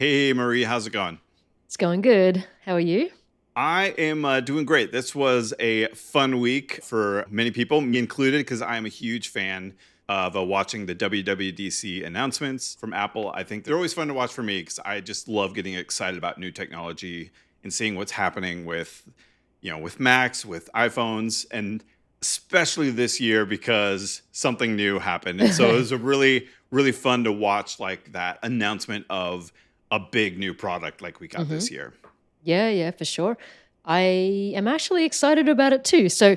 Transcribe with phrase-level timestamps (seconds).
[0.00, 1.20] Hey, Marie, how's it going?
[1.66, 2.44] It's going good.
[2.64, 3.10] How are you?
[3.54, 4.90] I am uh, doing great.
[4.90, 9.28] This was a fun week for many people, me included, because I am a huge
[9.28, 9.74] fan
[10.08, 13.30] of uh, watching the WWDC announcements from Apple.
[13.36, 16.18] I think they're always fun to watch for me because I just love getting excited
[16.18, 17.30] about new technology
[17.62, 19.08] and seeing what's happening with,
[19.60, 21.84] you know, with Macs, with iPhones, and
[22.20, 25.40] especially this year because something new happened.
[25.40, 29.52] And so it was a really, really fun to watch like that announcement of
[29.94, 31.54] a big new product like we got mm-hmm.
[31.54, 31.94] this year.
[32.42, 33.38] Yeah, yeah, for sure.
[33.84, 36.08] I am actually excited about it too.
[36.08, 36.36] So,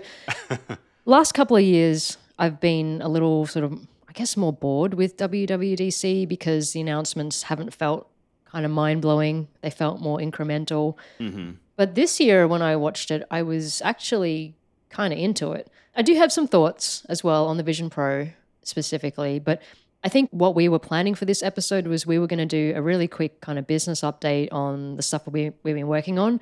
[1.05, 3.73] last couple of years, I've been a little sort of,
[4.07, 8.09] I guess, more bored with WWDC because the announcements haven't felt
[8.45, 9.47] kind of mind blowing.
[9.61, 10.95] They felt more incremental.
[11.19, 11.51] Mm-hmm.
[11.75, 14.55] But this year, when I watched it, I was actually
[14.89, 15.69] kind of into it.
[15.95, 18.29] I do have some thoughts as well on the Vision Pro
[18.63, 19.61] specifically, but
[20.03, 22.73] I think what we were planning for this episode was we were going to do
[22.75, 26.39] a really quick kind of business update on the stuff we, we've been working on,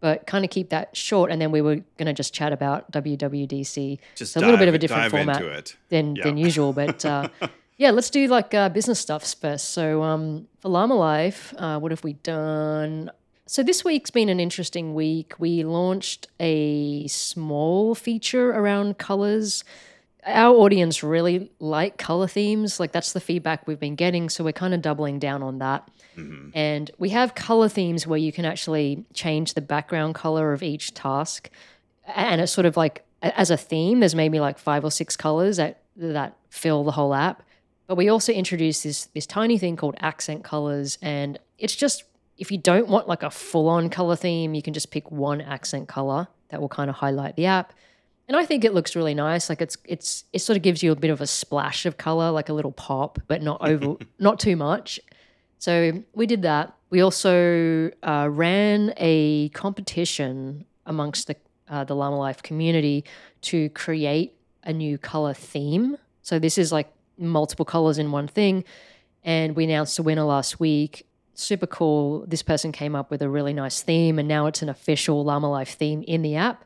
[0.00, 1.30] but kind of keep that short.
[1.30, 3.98] And then we were going to just chat about WWDC.
[4.14, 6.24] Just a little bit of a different format than, yeah.
[6.24, 6.72] than usual.
[6.72, 7.28] But uh,
[7.78, 9.70] yeah, let's do like uh, business stuffs first.
[9.70, 13.10] So um, for Llama Life, uh, what have we done?
[13.46, 15.34] So this week's been an interesting week.
[15.38, 19.64] We launched a small feature around colors
[20.26, 22.78] our audience really like color themes.
[22.78, 24.28] Like that's the feedback we've been getting.
[24.28, 25.88] So we're kind of doubling down on that.
[26.16, 26.50] Mm-hmm.
[26.54, 30.94] And we have color themes where you can actually change the background color of each
[30.94, 31.50] task.
[32.06, 35.56] And it's sort of like as a theme, there's maybe like five or six colors
[35.56, 37.42] that that fill the whole app.
[37.86, 40.98] But we also introduced this this tiny thing called accent colors.
[41.02, 42.04] And it's just
[42.36, 45.88] if you don't want like a full-on color theme, you can just pick one accent
[45.88, 47.74] color that will kind of highlight the app
[48.30, 49.48] and I think it looks really nice.
[49.48, 52.30] Like it's it's it sort of gives you a bit of a splash of color,
[52.30, 55.00] like a little pop, but not over, not too much.
[55.58, 56.72] So we did that.
[56.90, 61.34] We also uh, ran a competition amongst the
[61.68, 63.04] uh, the Llama Life community
[63.42, 65.96] to create a new color theme.
[66.22, 68.62] So this is like multiple colors in one thing,
[69.24, 71.04] and we announced the winner last week.
[71.34, 72.26] Super cool.
[72.28, 75.50] This person came up with a really nice theme, and now it's an official Llama
[75.50, 76.64] Life theme in the app.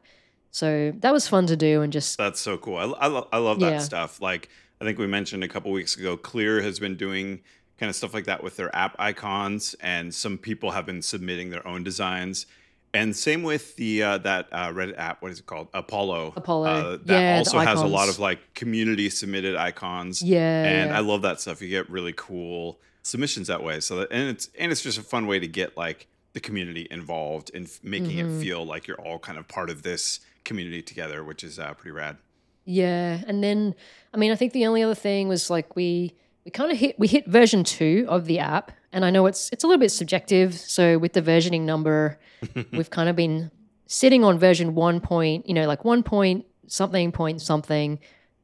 [0.55, 2.17] So that was fun to do and just.
[2.17, 2.77] That's so cool.
[2.77, 3.79] I, I, lo- I love that yeah.
[3.79, 4.21] stuff.
[4.21, 4.49] Like,
[4.81, 7.41] I think we mentioned a couple weeks ago, Clear has been doing
[7.81, 11.51] kind of stuff like that with their app icons, and some people have been submitting
[11.51, 12.47] their own designs.
[12.93, 15.23] And same with the uh, that uh, Reddit app.
[15.23, 15.67] What is it called?
[15.75, 16.35] Apollo.
[16.37, 16.69] Apollo.
[16.69, 20.23] Uh, that yeah, also has a lot of like community submitted icons.
[20.23, 20.65] Yeah.
[20.65, 20.97] And yeah.
[20.97, 21.63] I love that stuff.
[21.63, 23.81] You get really cool submissions that way.
[23.81, 26.87] So that, and it's and it's just a fun way to get like the community
[26.93, 28.39] involved and making mm-hmm.
[28.39, 31.75] it feel like you're all kind of part of this community together, which is uh,
[31.75, 32.17] pretty rad.
[32.65, 33.75] Yeah, and then
[34.13, 36.99] I mean, I think the only other thing was like we we kind of hit
[36.99, 39.91] we hit version two of the app, and I know it's it's a little bit
[39.91, 40.55] subjective.
[40.55, 42.19] So with the versioning number,
[42.73, 43.51] we've kind of been
[43.87, 47.99] sitting on version one point, you know, like one point something point something.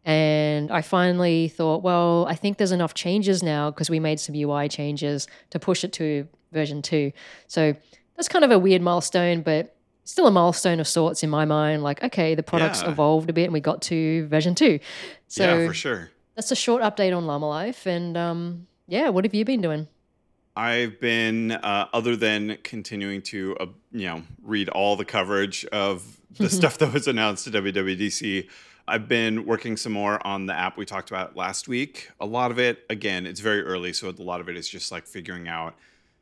[0.05, 4.35] And I finally thought, well, I think there's enough changes now because we made some
[4.35, 7.13] UI changes to push it to version two.
[7.47, 7.75] So
[8.17, 9.77] that's kind of a weird milestone, but
[10.11, 11.83] still a milestone of sorts in my mind.
[11.83, 12.91] Like, okay, the product's yeah.
[12.91, 14.81] evolved a bit and we got to version two.
[15.29, 16.11] So yeah, for sure.
[16.35, 17.87] That's a short update on Llama Life.
[17.87, 19.89] And um, yeah, what have you been doing?
[20.57, 26.21] I've been, uh, other than continuing to, uh, you know, read all the coverage of
[26.39, 28.49] the stuff that was announced at WWDC.
[28.89, 32.11] I've been working some more on the app we talked about last week.
[32.19, 34.91] A lot of it, again, it's very early, so a lot of it is just
[34.91, 35.77] like figuring out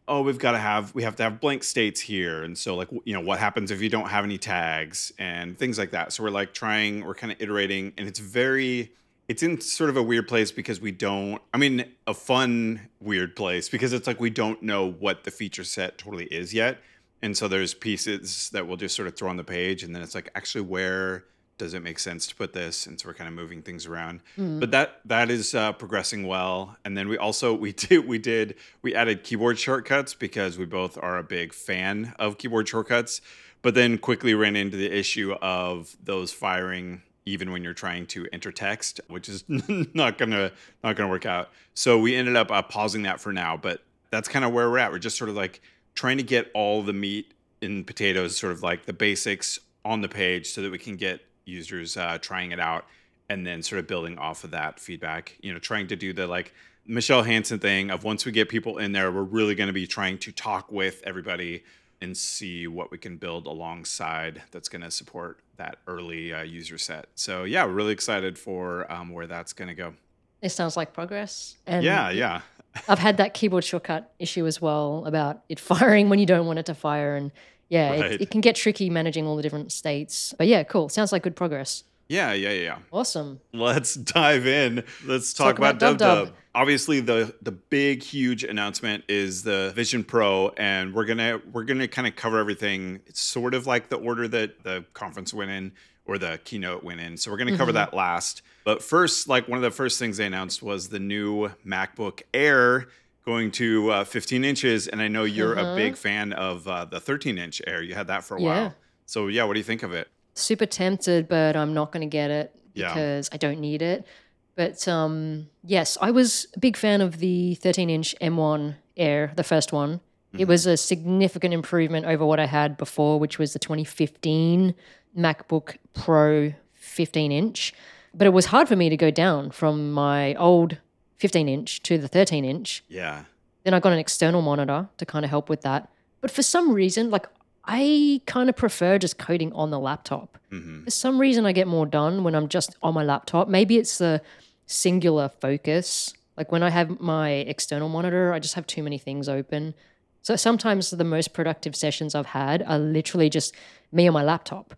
[0.09, 2.43] oh we've got to have we have to have blank states here.
[2.43, 5.79] And so like you know what happens if you don't have any tags and things
[5.79, 6.13] like that.
[6.13, 8.93] So we're like trying we're kind of iterating and it's very
[9.29, 13.37] it's in sort of a weird place because we don't i mean a fun weird
[13.37, 16.79] place because it's like we don't know what the feature set totally is yet.
[17.21, 20.03] And so there's pieces that we'll just sort of throw on the page and then
[20.03, 21.25] it's like actually where
[21.59, 22.87] does it make sense to put this?
[22.87, 24.21] And so we're kind of moving things around.
[24.39, 24.61] Mm.
[24.61, 26.77] but that that is uh, progressing well.
[26.85, 30.97] And then we also we did we did we added keyboard shortcuts because we both
[30.97, 33.21] are a big fan of keyboard shortcuts
[33.61, 38.27] but then quickly ran into the issue of those firing even when you're trying to
[38.33, 39.45] enter text which is
[39.95, 41.51] not gonna not gonna work out.
[41.75, 44.79] So we ended up uh, pausing that for now but that's kind of where we're
[44.79, 44.91] at.
[44.91, 45.61] We're just sort of like
[45.95, 50.09] trying to get all the meat in potatoes sort of like the basics on the
[50.09, 52.85] page so that we can get users uh, trying it out
[53.29, 56.27] and then sort of building off of that feedback you know trying to do the
[56.27, 56.55] like
[56.87, 59.87] Michele Hansen thing of once we get people in there we're really going to be
[59.87, 61.65] trying to talk with everybody
[62.01, 66.79] and see what we can build alongside that's going to support that early uh, user
[66.79, 69.95] set so yeah we're really excited for um, where that's going to go
[70.41, 72.41] it sounds like progress and yeah yeah
[72.89, 76.59] I've had that keyboard shortcut issue as well about it firing when you don't want
[76.59, 77.17] it to fire.
[77.17, 77.33] And
[77.69, 78.13] yeah, right.
[78.13, 80.35] it, it, can get tricky managing all the different states.
[80.39, 80.89] But yeah, cool.
[80.89, 81.85] Sounds like good progress.
[82.09, 82.79] Yeah, yeah, yeah.
[82.91, 83.41] Awesome.
[83.53, 84.85] Let's dive in.
[85.05, 86.35] Let's talk, talk about, about Dub Dub.
[86.55, 91.87] Obviously, the the big, huge announcement is the Vision Pro, and we're gonna we're gonna
[91.87, 93.01] kind of cover everything.
[93.07, 95.73] It's sort of like the order that the conference went in
[96.07, 97.19] or the keynote went in.
[97.19, 97.77] So we're gonna cover mm-hmm.
[97.77, 98.41] that last.
[98.65, 102.89] But first, like one of the first things they announced was the new MacBook Air
[103.29, 106.09] going to uh, 15 inches, and I know you're a big mm-hmm.
[106.09, 107.83] fan of uh, the 13 inch Air.
[107.83, 108.47] You had that for a yeah.
[108.47, 108.75] while.
[109.07, 110.09] So yeah, what do you think of it?
[110.39, 113.35] super tempted, but I'm not going to get it because yeah.
[113.35, 114.07] I don't need it.
[114.55, 119.45] But um, yes, I was a big fan of the 13 inch M1 Air, the
[119.45, 119.99] first one.
[119.99, 120.41] Mm-hmm.
[120.41, 124.75] It was a significant improvement over what I had before, which was the 2015
[125.17, 127.73] MacBook Pro 15 inch.
[128.15, 130.79] But it was hard for me to go down from my old
[131.19, 132.85] 15 inch to the 13 inch.
[132.89, 133.25] Yeah.
[133.65, 135.91] Then I got an external monitor to kind of help with that.
[136.21, 137.27] But for some reason, like
[137.65, 140.39] I kind of prefer just coding on the laptop.
[140.51, 140.85] Mm-hmm.
[140.85, 143.49] For some reason, I get more done when I'm just on my laptop.
[143.49, 144.23] Maybe it's the
[144.67, 146.15] singular focus.
[146.37, 149.75] Like when I have my external monitor, I just have too many things open.
[150.23, 153.55] So sometimes the most productive sessions I've had are literally just
[153.93, 154.75] me on my laptop.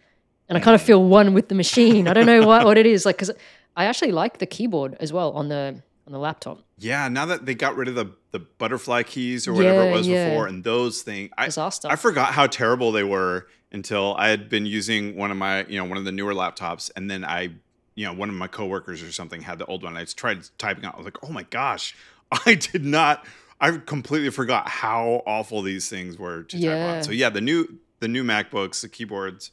[0.49, 2.09] And I kind of feel one with the machine.
[2.09, 3.07] I don't know what, what it is.
[3.07, 3.31] Like, because
[3.77, 6.61] I actually like the keyboard as well on the on the laptop.
[6.79, 9.93] Yeah, now that they got rid of the the butterfly keys or whatever yeah, it
[9.93, 10.29] was yeah.
[10.29, 11.49] before, and those things, I
[11.85, 15.79] I forgot how terrible they were until I had been using one of my you
[15.79, 17.51] know one of the newer laptops, and then I
[17.95, 19.97] you know one of my coworkers or something had the old one.
[19.97, 20.95] I just tried typing out.
[20.95, 21.95] I was like, oh my gosh,
[22.47, 23.25] I did not.
[23.61, 26.71] I completely forgot how awful these things were to yeah.
[26.71, 27.03] type on.
[27.05, 29.53] So yeah, the new the new MacBooks, the keyboards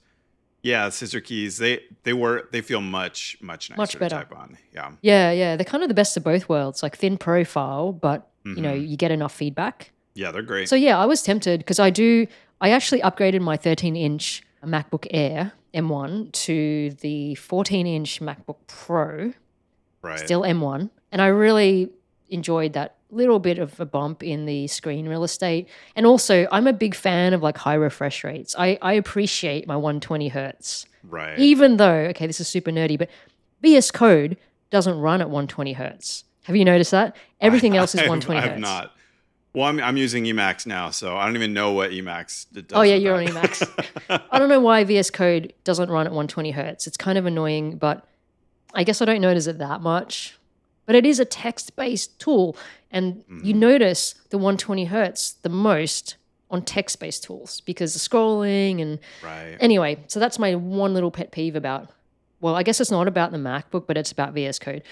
[0.67, 1.57] yeah, scissor keys.
[1.57, 4.09] They they were they feel much much nicer much better.
[4.09, 4.57] to type on.
[4.73, 4.91] Yeah.
[5.01, 5.55] Yeah, yeah.
[5.55, 6.83] They're kind of the best of both worlds.
[6.83, 8.57] Like thin profile, but mm-hmm.
[8.57, 8.85] you know mm-hmm.
[8.85, 9.91] you get enough feedback.
[10.13, 10.67] Yeah, they're great.
[10.67, 12.27] So yeah, I was tempted because I do.
[12.59, 19.33] I actually upgraded my 13 inch MacBook Air M1 to the 14 inch MacBook Pro.
[20.01, 20.19] Right.
[20.19, 21.89] Still M1, and I really
[22.29, 25.67] enjoyed that little bit of a bump in the screen real estate.
[25.95, 28.55] And also, I'm a big fan of like high refresh rates.
[28.57, 30.85] I, I appreciate my 120 hertz.
[31.03, 31.37] Right.
[31.39, 33.09] Even though, okay, this is super nerdy, but
[33.61, 34.37] VS Code
[34.69, 36.25] doesn't run at 120 hertz.
[36.43, 37.15] Have you noticed that?
[37.39, 38.47] Everything I, else is 120 hertz.
[38.47, 38.93] I have not.
[39.53, 42.65] Well, I'm, I'm using Emacs now, so I don't even know what Emacs does.
[42.73, 43.35] Oh, yeah, you're that.
[43.35, 44.23] on Emacs.
[44.31, 46.85] I don't know why VS Code doesn't run at 120 hertz.
[46.85, 48.05] It's kind of annoying, but
[48.73, 50.37] I guess I don't notice it that much.
[50.87, 52.57] But it is a text based tool.
[52.89, 53.45] And mm-hmm.
[53.45, 56.15] you notice the 120 hertz the most
[56.49, 59.57] on text based tools because the scrolling and right.
[59.59, 61.91] anyway, so that's my one little pet peeve about
[62.39, 64.83] well, I guess it's not about the MacBook, but it's about VS Code.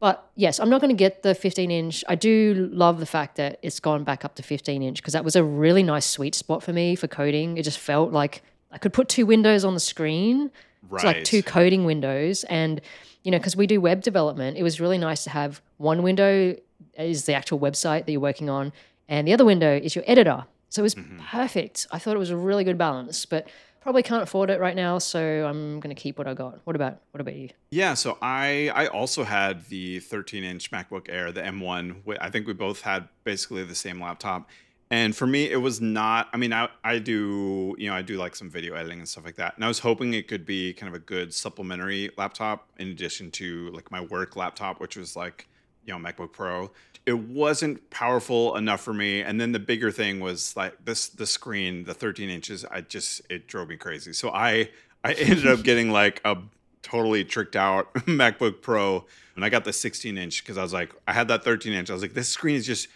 [0.00, 2.02] But yes, I'm not going to get the 15 inch.
[2.08, 5.24] I do love the fact that it's gone back up to 15 inch because that
[5.24, 7.58] was a really nice sweet spot for me for coding.
[7.58, 8.42] It just felt like
[8.72, 10.50] I could put two windows on the screen,
[10.88, 11.04] right.
[11.04, 12.80] It's like two coding windows, and
[13.22, 16.56] you know, because we do web development, it was really nice to have one window
[16.96, 18.72] is the actual website that you're working on,
[19.08, 20.44] and the other window is your editor.
[20.68, 21.18] So it was mm-hmm.
[21.18, 21.86] perfect.
[21.90, 23.48] I thought it was a really good balance, but
[23.80, 26.60] probably can't afford it right now, so I'm going to keep what I got.
[26.64, 27.50] What about what about you?
[27.70, 32.18] Yeah, so I I also had the 13 inch MacBook Air, the M1.
[32.20, 34.48] I think we both had basically the same laptop.
[34.92, 36.28] And for me, it was not.
[36.32, 39.24] I mean, I, I do you know I do like some video editing and stuff
[39.24, 42.68] like that, and I was hoping it could be kind of a good supplementary laptop
[42.78, 45.46] in addition to like my work laptop, which was like
[45.84, 46.72] you know MacBook Pro.
[47.06, 51.26] It wasn't powerful enough for me, and then the bigger thing was like this the
[51.26, 52.64] screen, the 13 inches.
[52.64, 54.12] I just it drove me crazy.
[54.12, 54.70] So I
[55.04, 56.36] I ended up getting like a
[56.82, 59.06] totally tricked out MacBook Pro,
[59.36, 61.90] and I got the 16 inch because I was like I had that 13 inch.
[61.90, 62.88] I was like this screen is just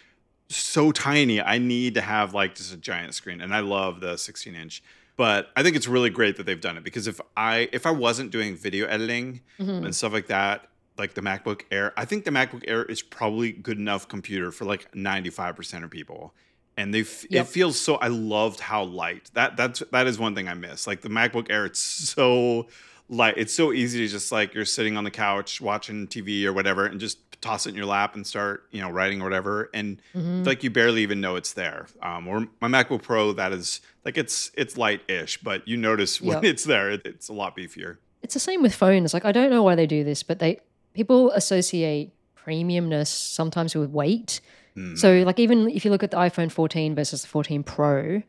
[0.49, 1.41] so tiny.
[1.41, 4.83] I need to have like just a giant screen, and I love the 16 inch.
[5.17, 7.91] But I think it's really great that they've done it because if I if I
[7.91, 9.85] wasn't doing video editing mm-hmm.
[9.85, 13.51] and stuff like that, like the MacBook Air, I think the MacBook Air is probably
[13.51, 16.33] good enough computer for like 95% of people.
[16.77, 17.45] And they f- yep.
[17.45, 19.31] it feels so I loved how light.
[19.33, 20.85] That that's that is one thing I miss.
[20.85, 22.67] Like the MacBook Air it's so
[23.07, 23.35] light.
[23.37, 26.85] It's so easy to just like you're sitting on the couch watching TV or whatever
[26.85, 30.01] and just toss it in your lap and start, you know, writing or whatever, and
[30.15, 30.43] mm-hmm.
[30.43, 31.87] like you barely even know it's there.
[32.01, 36.43] Um, or my MacBook Pro, that is like it's it's light-ish, but you notice when
[36.43, 36.43] yep.
[36.51, 37.97] it's there, it, it's a lot beefier.
[38.23, 39.13] It's the same with phones.
[39.13, 40.59] Like I don't know why they do this, but they
[40.93, 44.41] people associate premiumness sometimes with weight.
[44.75, 44.97] Mm.
[44.97, 48.23] So like even if you look at the iPhone 14 versus the 14 Pro,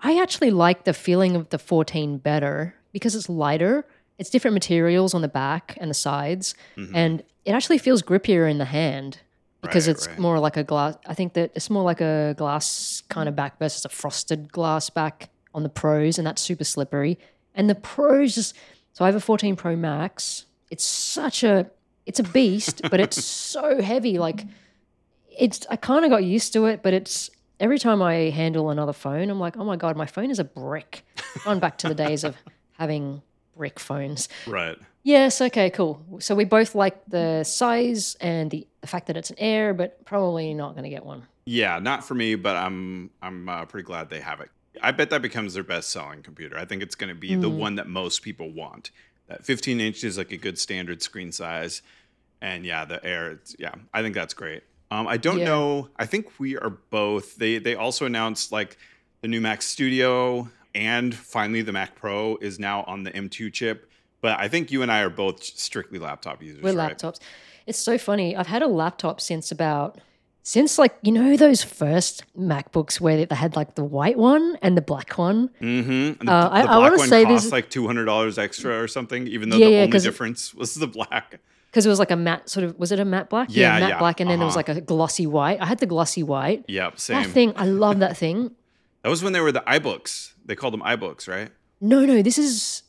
[0.00, 3.86] I actually like the feeling of the 14 better because it's lighter.
[4.18, 6.94] It's different materials on the back and the sides, mm-hmm.
[6.94, 9.20] and it actually feels grippier in the hand.
[9.62, 10.18] because right, it's right.
[10.18, 10.96] more like a glass.
[11.06, 14.90] I think that it's more like a glass kind of back versus a frosted glass
[14.90, 17.18] back on the pros, and that's super slippery.
[17.54, 18.54] And the pros just
[18.92, 20.44] so I have a 14 Pro Max.
[20.70, 21.70] It's such a
[22.04, 24.18] it's a beast, but it's so heavy.
[24.18, 24.44] Like
[25.36, 28.92] it's I kind of got used to it, but it's every time I handle another
[28.92, 31.02] phone, I'm like, oh my god, my phone is a brick.
[31.44, 32.36] Going back to the days of
[32.72, 33.22] having
[33.58, 34.28] brick phones.
[34.46, 34.78] Right.
[35.02, 35.40] Yes.
[35.40, 35.68] Okay.
[35.68, 36.00] Cool.
[36.20, 40.04] So we both like the size and the, the fact that it's an Air, but
[40.06, 41.24] probably not going to get one.
[41.44, 44.50] Yeah, not for me, but I'm I'm uh, pretty glad they have it.
[44.82, 46.58] I bet that becomes their best selling computer.
[46.58, 47.40] I think it's going to be mm.
[47.40, 48.90] the one that most people want.
[49.28, 51.82] That 15 inch is like a good standard screen size,
[52.40, 53.40] and yeah, the Air.
[53.58, 54.62] yeah, I think that's great.
[54.90, 55.46] Um, I don't yeah.
[55.46, 55.88] know.
[55.96, 57.36] I think we are both.
[57.36, 58.76] They they also announced like
[59.22, 63.90] the new Mac Studio and finally the Mac Pro is now on the M2 chip.
[64.20, 66.62] But I think you and I are both strictly laptop users.
[66.62, 66.96] We're right?
[66.96, 67.20] laptops.
[67.66, 68.34] It's so funny.
[68.34, 70.00] I've had a laptop since about
[70.42, 74.76] since like you know those first MacBooks where they had like the white one and
[74.76, 75.50] the black one.
[75.60, 76.24] Mm-hmm.
[76.24, 79.26] The, uh, I, I want to say this like two hundred dollars extra or something,
[79.28, 81.40] even though yeah, the yeah, only difference was the black.
[81.70, 83.48] Because it was like a matte sort of was it a matte black?
[83.50, 84.36] Yeah, yeah matte black, and uh-huh.
[84.36, 85.60] then it was like a glossy white.
[85.60, 86.64] I had the glossy white.
[86.66, 87.22] Yep, same.
[87.22, 88.52] That thing, I love that thing.
[89.02, 90.32] That was when they were the iBooks.
[90.44, 91.50] They called them iBooks, right?
[91.80, 92.82] No, no, this is.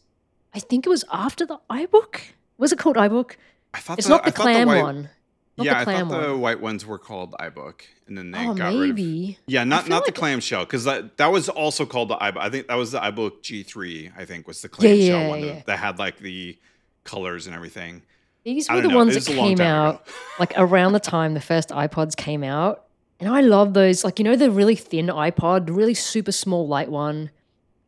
[0.53, 2.19] I think it was after the iBook.
[2.57, 3.35] Was it called iBook?
[3.73, 5.09] I thought it's the, not the clam the white, one.
[5.57, 6.21] Not yeah, I thought one.
[6.21, 9.19] the white ones were called iBook, and then they oh, got maybe.
[9.21, 9.37] rid of.
[9.47, 12.37] Yeah, not not like the clamshell because that that was also called the iBook.
[12.39, 14.13] I think that was the iBook G3.
[14.17, 15.61] I think was the clamshell yeah, yeah, one yeah.
[15.65, 16.57] that had like the
[17.03, 18.01] colors and everything.
[18.43, 18.95] These were the know.
[18.95, 20.07] ones that came out
[20.39, 22.85] like around the time the first iPods came out,
[23.19, 24.03] and I love those.
[24.03, 27.31] Like you know the really thin iPod, really super small light one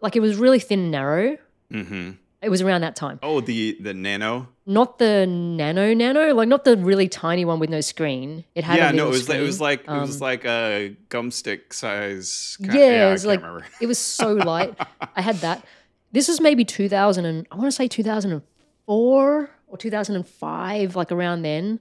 [0.01, 1.37] like it was really thin and narrow.
[1.71, 2.11] Mm-hmm.
[2.41, 3.19] It was around that time.
[3.21, 4.49] Oh, the the nano.
[4.65, 8.45] Not the nano nano, like not the really tiny one with no screen.
[8.55, 9.37] It had yeah, no, it was screen.
[9.37, 12.57] like, it was like um, it was like a gum stick size.
[12.59, 13.65] Kind, yeah, yeah, it was like remember.
[13.79, 14.75] it was so light.
[15.15, 15.63] I had that.
[16.11, 18.41] This was maybe two thousand and I want to say two thousand and
[18.87, 21.79] four or two thousand and five, like around then.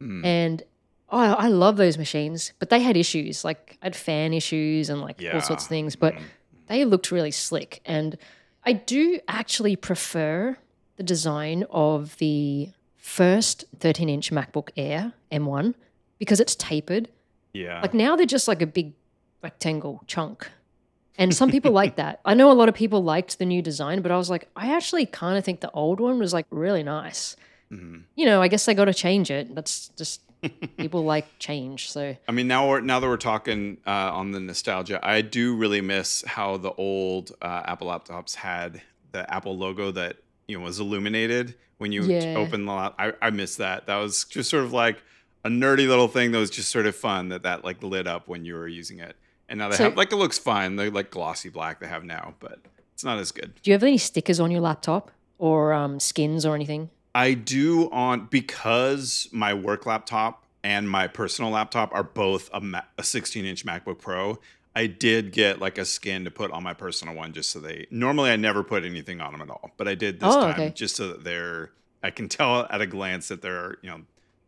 [0.00, 0.24] Mm.
[0.24, 0.62] And
[1.10, 3.44] oh, I love those machines, but they had issues.
[3.44, 5.34] Like I had fan issues and like yeah.
[5.34, 6.14] all sorts of things, but.
[6.14, 6.22] Mm
[6.70, 7.82] they looked really slick.
[7.84, 8.16] And
[8.64, 10.56] I do actually prefer
[10.96, 15.74] the design of the first 13 inch MacBook Air M1
[16.18, 17.08] because it's tapered.
[17.52, 17.80] Yeah.
[17.80, 18.92] Like now they're just like a big
[19.42, 20.48] rectangle chunk.
[21.18, 22.20] And some people like that.
[22.24, 24.74] I know a lot of people liked the new design, but I was like, I
[24.74, 27.34] actually kind of think the old one was like really nice.
[27.72, 28.02] Mm-hmm.
[28.14, 29.54] You know, I guess they got to change it.
[29.56, 30.22] That's just
[30.76, 31.90] people like change.
[31.90, 35.56] So I mean, now we're now that we're talking uh, on the nostalgia, I do
[35.56, 38.82] really miss how the old uh, Apple laptops had
[39.12, 40.16] the Apple logo that
[40.46, 42.34] you know was illuminated when you yeah.
[42.36, 42.72] open the.
[42.72, 43.86] Lap- I I miss that.
[43.86, 45.02] That was just sort of like
[45.44, 48.28] a nerdy little thing that was just sort of fun that that like lit up
[48.28, 49.16] when you were using it.
[49.48, 50.76] And now they so, have like it looks fine.
[50.76, 52.60] They're like glossy black they have now, but
[52.94, 53.54] it's not as good.
[53.62, 56.90] Do you have any stickers on your laptop or um, skins or anything?
[57.14, 63.02] I do on because my work laptop and my personal laptop are both a, a
[63.02, 64.38] 16 inch MacBook Pro.
[64.74, 67.86] I did get like a skin to put on my personal one just so they.
[67.90, 70.50] Normally, I never put anything on them at all, but I did this oh, time
[70.52, 70.70] okay.
[70.70, 71.72] just so that they're.
[72.02, 74.02] I can tell at a glance that they're you know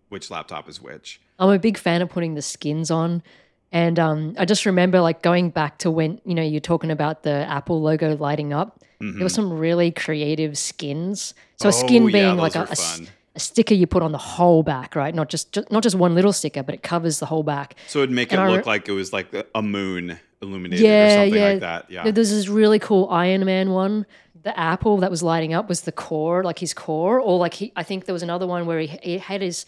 [0.08, 1.20] which laptop is which.
[1.38, 3.22] I'm a big fan of putting the skins on.
[3.72, 7.22] And um, I just remember like going back to when, you know, you're talking about
[7.22, 8.80] the Apple logo lighting up.
[9.00, 9.18] Mm-hmm.
[9.18, 11.34] There were some really creative skins.
[11.56, 14.18] So a skin oh, being yeah, like a, a, a, sticker you put on the
[14.18, 15.14] whole back, right?
[15.14, 17.74] Not just, just, not just one little sticker, but it covers the whole back.
[17.88, 20.84] So it'd make and it I look re- like it was like a moon illuminated
[20.84, 21.48] yeah, or something yeah.
[21.48, 21.90] like that.
[21.90, 22.10] Yeah.
[22.10, 24.04] There's this really cool Iron Man one.
[24.42, 27.72] The apple that was lighting up was the core, like his core, or like he.
[27.76, 29.64] I think there was another one where he, he had his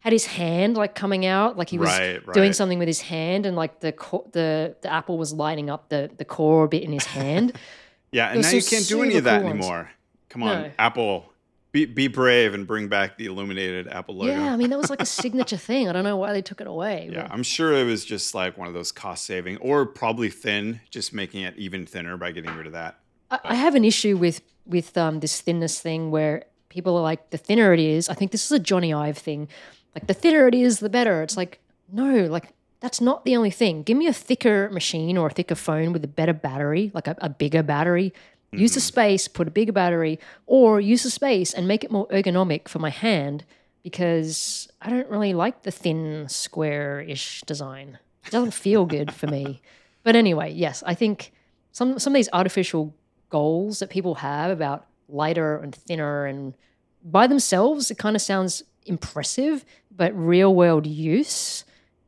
[0.00, 2.34] had his hand like coming out, like he was right, right.
[2.34, 5.88] doing something with his hand, and like the co- the the apple was lighting up
[5.88, 7.52] the the core a bit in his hand.
[8.12, 9.90] yeah, and now you can't do any of that cool anymore.
[10.28, 10.70] Come on, no.
[10.78, 11.32] Apple,
[11.72, 14.32] be be brave and bring back the illuminated Apple logo.
[14.32, 15.88] Yeah, I mean that was like a signature thing.
[15.88, 17.10] I don't know why they took it away.
[17.12, 17.32] Yeah, but.
[17.32, 21.12] I'm sure it was just like one of those cost saving, or probably thin, just
[21.12, 23.00] making it even thinner by getting rid of that.
[23.30, 27.30] I, I have an issue with with um, this thinness thing where people are like,
[27.30, 28.08] the thinner it is.
[28.08, 29.48] I think this is a Jony Ive thing
[29.94, 31.22] like the thinner it is, the better.
[31.22, 33.82] It's like, no, like that's not the only thing.
[33.82, 37.16] Give me a thicker machine or a thicker phone with a better battery, like a,
[37.18, 38.12] a bigger battery.
[38.52, 38.62] Mm-hmm.
[38.62, 42.06] Use the space, put a bigger battery, or use the space and make it more
[42.08, 43.44] ergonomic for my hand
[43.82, 47.98] because I don't really like the thin, square ish design.
[48.24, 49.60] It doesn't feel good for me.
[50.04, 51.32] But anyway, yes, I think
[51.72, 52.94] some, some of these artificial
[53.28, 56.54] goals that people have about lighter and thinner and
[57.04, 59.64] by themselves, it kind of sounds impressive,
[59.94, 61.64] but real world use,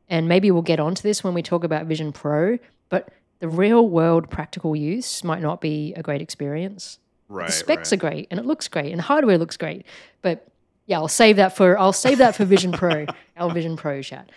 [0.09, 2.57] and maybe we'll get onto this when we talk about Vision Pro,
[2.89, 3.09] but
[3.39, 6.99] the real world practical use might not be a great experience.
[7.27, 7.47] Right.
[7.47, 7.97] The specs right.
[7.97, 9.85] are great and it looks great and the hardware looks great.
[10.21, 10.47] But
[10.85, 13.05] yeah, I'll save that for I'll save that for Vision Pro,
[13.37, 14.29] our Vision Pro chat.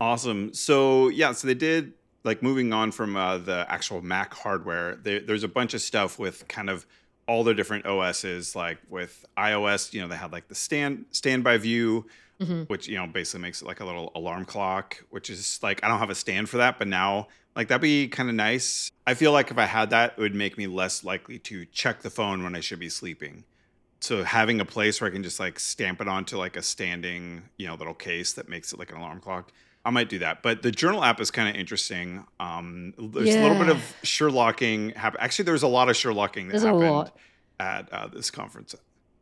[0.00, 0.52] Awesome.
[0.52, 1.94] So yeah, so they did
[2.24, 4.96] like moving on from uh, the actual Mac hardware.
[4.96, 6.86] There's a bunch of stuff with kind of
[7.26, 8.54] all their different OSs.
[8.56, 12.06] Like with iOS, you know, they had like the stand standby view,
[12.40, 12.62] mm-hmm.
[12.62, 15.04] which you know basically makes it like a little alarm clock.
[15.10, 18.08] Which is like I don't have a stand for that, but now like that'd be
[18.08, 18.90] kind of nice.
[19.06, 22.02] I feel like if I had that, it would make me less likely to check
[22.02, 23.44] the phone when I should be sleeping.
[24.00, 27.44] So having a place where I can just like stamp it onto like a standing,
[27.56, 29.52] you know, little case that makes it like an alarm clock
[29.84, 30.42] I might do that.
[30.42, 32.24] But the journal app is kind of interesting.
[32.38, 33.40] Um, there's yeah.
[33.40, 35.20] a little bit of Sherlocking happen.
[35.20, 37.10] Actually, there's a lot of Sherlocking that there's happened
[37.58, 38.74] at uh, this conference.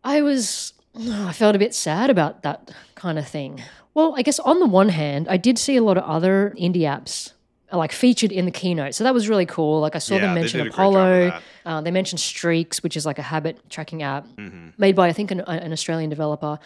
[0.04, 3.62] I was, oh, I felt a bit sad about that kind of thing.
[3.94, 6.82] Well, I guess on the one hand, I did see a lot of other indie
[6.82, 7.32] apps
[7.72, 8.94] uh, like featured in the keynote.
[8.94, 9.80] So that was really cool.
[9.80, 11.40] Like I saw yeah, them mention Apollo.
[11.64, 14.68] Uh, they mentioned Streaks, which is like a habit tracking app mm-hmm.
[14.78, 16.58] made by I think an, an Australian developer.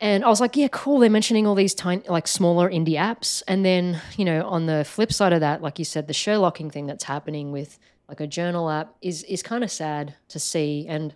[0.00, 0.98] And I was like, yeah, cool.
[0.98, 3.42] They're mentioning all these tiny, like smaller indie apps.
[3.46, 6.72] And then, you know, on the flip side of that, like you said, the Sherlocking
[6.72, 7.78] thing that's happening with
[8.08, 10.86] like a journal app is is kind of sad to see.
[10.88, 11.14] And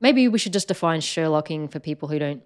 [0.00, 2.42] maybe we should just define Sherlocking for people who don't.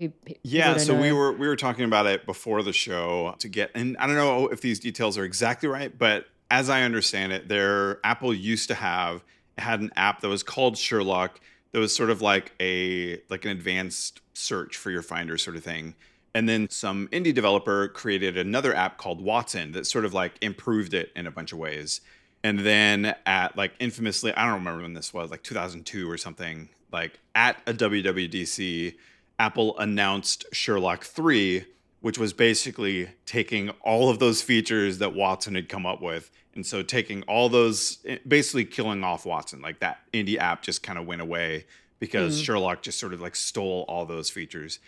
[0.00, 1.02] Who, yeah, don't so know.
[1.02, 4.16] we were we were talking about it before the show to get, and I don't
[4.16, 8.68] know if these details are exactly right, but as I understand it, there Apple used
[8.68, 9.22] to have
[9.56, 11.40] had an app that was called Sherlock
[11.74, 15.64] that was sort of like a like an advanced search for your finder sort of
[15.64, 15.96] thing.
[16.32, 20.94] And then some indie developer created another app called Watson that sort of like improved
[20.94, 22.00] it in a bunch of ways.
[22.44, 26.68] And then at like infamously, I don't remember when this was, like 2002 or something,
[26.92, 28.94] like at a WWDC,
[29.40, 31.64] Apple announced Sherlock 3,
[32.02, 36.64] which was basically taking all of those features that Watson had come up with and
[36.64, 40.98] so taking all those, eh, basically killing off Watson, like that indie app just kind
[40.98, 41.66] of went away
[42.00, 42.44] because mm.
[42.44, 44.78] Sherlock just sort of like stole all those features.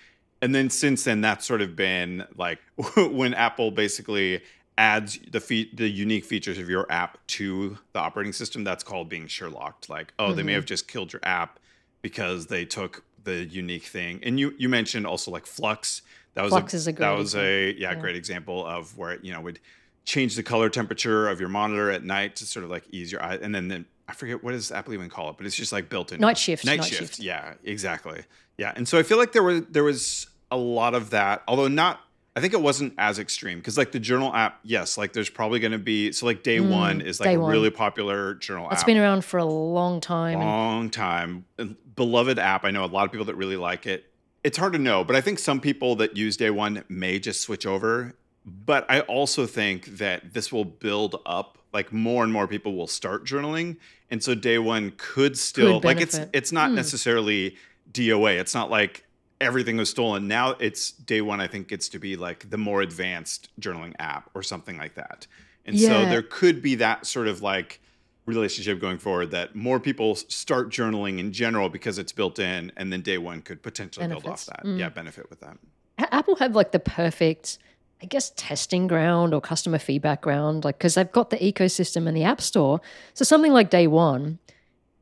[0.43, 2.59] And then since then, that's sort of been like
[2.97, 4.43] when Apple basically
[4.79, 8.65] adds the fe- the unique features of your app to the operating system.
[8.65, 9.89] That's called being Sherlocked.
[9.89, 10.37] Like, oh, mm-hmm.
[10.37, 10.57] they may mm-hmm.
[10.57, 11.59] have just killed your app
[12.03, 14.21] because they took the unique thing.
[14.23, 16.03] And you you mentioned also like Flux.
[16.35, 17.49] That was Flux a, is a great that was example.
[17.49, 19.59] a yeah, yeah, great example of where it, you know would
[20.07, 23.23] change the color temperature of your monitor at night to sort of like ease your
[23.23, 23.35] eye.
[23.43, 25.91] And then, then I forget what does Apple even call it, but it's just like
[25.91, 26.65] built in night shift.
[26.65, 27.01] Night, night shift.
[27.01, 27.19] shift.
[27.19, 28.23] Yeah, exactly.
[28.57, 31.69] Yeah, and so I feel like there was there was a lot of that, although
[31.69, 32.01] not.
[32.35, 35.59] I think it wasn't as extreme because like the journal app, yes, like there's probably
[35.59, 37.51] going to be so like day mm, one is like a one.
[37.51, 38.77] really popular journal it's app.
[38.81, 40.39] It's been around for a long time.
[40.41, 41.47] Long time,
[41.95, 42.65] beloved app.
[42.67, 44.05] I know a lot of people that really like it.
[44.45, 47.41] It's hard to know, but I think some people that use day one may just
[47.41, 48.15] switch over
[48.47, 51.59] but I also think that this will build up.
[51.73, 53.77] Like more and more people will start journaling,
[54.11, 56.77] and so day one could still could like it's it's not hmm.
[56.77, 57.57] necessarily
[57.93, 58.39] DOA.
[58.39, 59.05] It's not like
[59.43, 60.27] everything was stolen.
[60.27, 61.41] Now it's day one.
[61.41, 65.27] I think gets to be like the more advanced journaling app or something like that.
[65.67, 65.89] And yeah.
[65.89, 67.81] so there could be that sort of like
[68.25, 72.93] relationship going forward that more people start journaling in general because it's built in, and
[72.93, 74.23] then day one could potentially Benefits.
[74.25, 74.65] build off that.
[74.65, 74.79] Mm.
[74.79, 75.59] Yeah, benefit with that.
[75.99, 77.59] Apple have like the perfect
[78.03, 82.17] I guess, testing ground or customer feedback ground, like, because they've got the ecosystem and
[82.17, 82.81] the App Store.
[83.15, 84.39] So something like day one,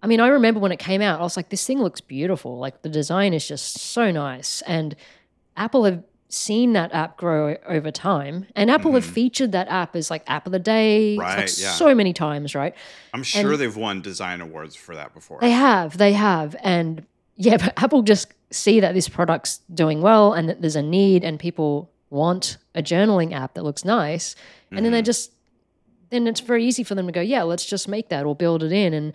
[0.02, 2.58] I mean, I remember when it came out, I was like, this thing looks beautiful.
[2.58, 4.62] Like, the design is just so nice.
[4.62, 4.94] And
[5.56, 8.46] Apple have seen that app grow over time.
[8.54, 8.96] And Apple mm-hmm.
[8.96, 11.72] have featured that app as like app of the day right, like yeah.
[11.72, 12.74] so many times, right?
[13.12, 15.38] I'm sure and they've won design awards for that before.
[15.40, 16.56] They have, they have.
[16.62, 20.82] And yeah, but Apple just see that this product's doing well and that there's a
[20.82, 24.34] need and people want a journaling app that looks nice.
[24.70, 24.84] And mm-hmm.
[24.84, 25.04] then they mm-hmm.
[25.04, 25.32] just,
[26.10, 28.62] then it's very easy for them to go, yeah, let's just make that or build
[28.62, 28.94] it in.
[28.94, 29.12] And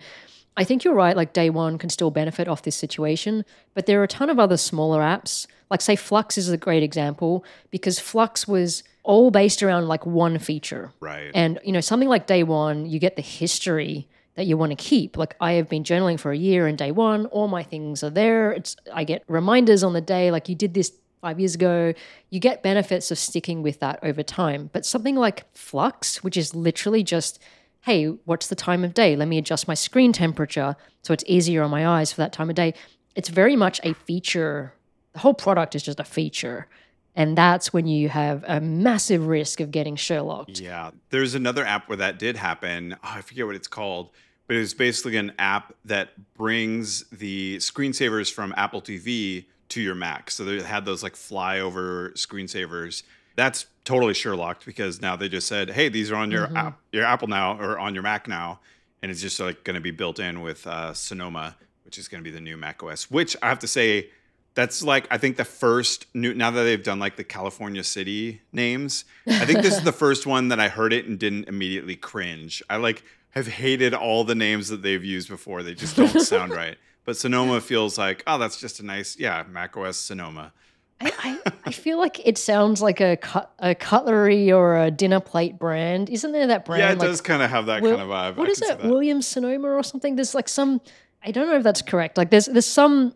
[0.56, 4.00] I think you're right, like day one can still benefit off this situation, but there
[4.00, 5.46] are a ton of other smaller apps.
[5.70, 10.38] Like, say, Flux is a great example because Flux was all based around like one
[10.38, 10.92] feature.
[11.00, 11.30] Right.
[11.32, 14.76] And, you know, something like day one, you get the history that you want to
[14.76, 15.16] keep.
[15.16, 18.10] Like I have been journaling for a year and day one, all my things are
[18.10, 18.52] there.
[18.52, 21.92] It's I get reminders on the day, like you did this five years ago,
[22.30, 24.70] you get benefits of sticking with that over time.
[24.72, 27.40] But something like Flux, which is literally just,
[27.82, 29.16] hey, what's the time of day?
[29.16, 32.48] Let me adjust my screen temperature so it's easier on my eyes for that time
[32.48, 32.74] of day.
[33.14, 34.74] It's very much a feature.
[35.12, 36.68] The whole product is just a feature.
[37.16, 40.60] And that's when you have a massive risk of getting Sherlocked.
[40.60, 40.92] Yeah.
[41.10, 42.94] There's another app where that did happen.
[42.94, 44.10] Oh, I forget what it's called,
[44.46, 49.94] but it was basically an app that brings the screensavers from Apple TV to your
[49.94, 50.30] Mac.
[50.30, 53.02] So they had those like flyover screensavers.
[53.36, 56.56] That's totally Sherlocked because now they just said, "Hey, these are on your mm-hmm.
[56.56, 58.60] app, your Apple now or on your Mac now,"
[59.02, 62.22] and it's just like going to be built in with uh, Sonoma, which is going
[62.22, 63.10] to be the new Mac OS.
[63.10, 64.10] Which I have to say,
[64.54, 68.42] that's like I think the first new now that they've done like the California city
[68.52, 69.04] names.
[69.26, 72.62] I think this is the first one that I heard it and didn't immediately cringe.
[72.68, 75.62] I like have hated all the names that they've used before.
[75.62, 76.76] They just don't sound right.
[77.10, 80.52] But Sonoma feels like, oh, that's just a nice, yeah, Mac OS Sonoma.
[81.00, 85.18] I, I, I, feel like it sounds like a cut, a cutlery or a dinner
[85.18, 86.08] plate brand.
[86.08, 86.82] Isn't there that brand?
[86.82, 88.36] Yeah, it like, does kind of have that Will, kind of vibe.
[88.36, 88.84] What I is it?
[88.84, 90.14] Williams Sonoma or something?
[90.14, 90.80] There's like some.
[91.24, 92.16] I don't know if that's correct.
[92.16, 93.12] Like there's there's some,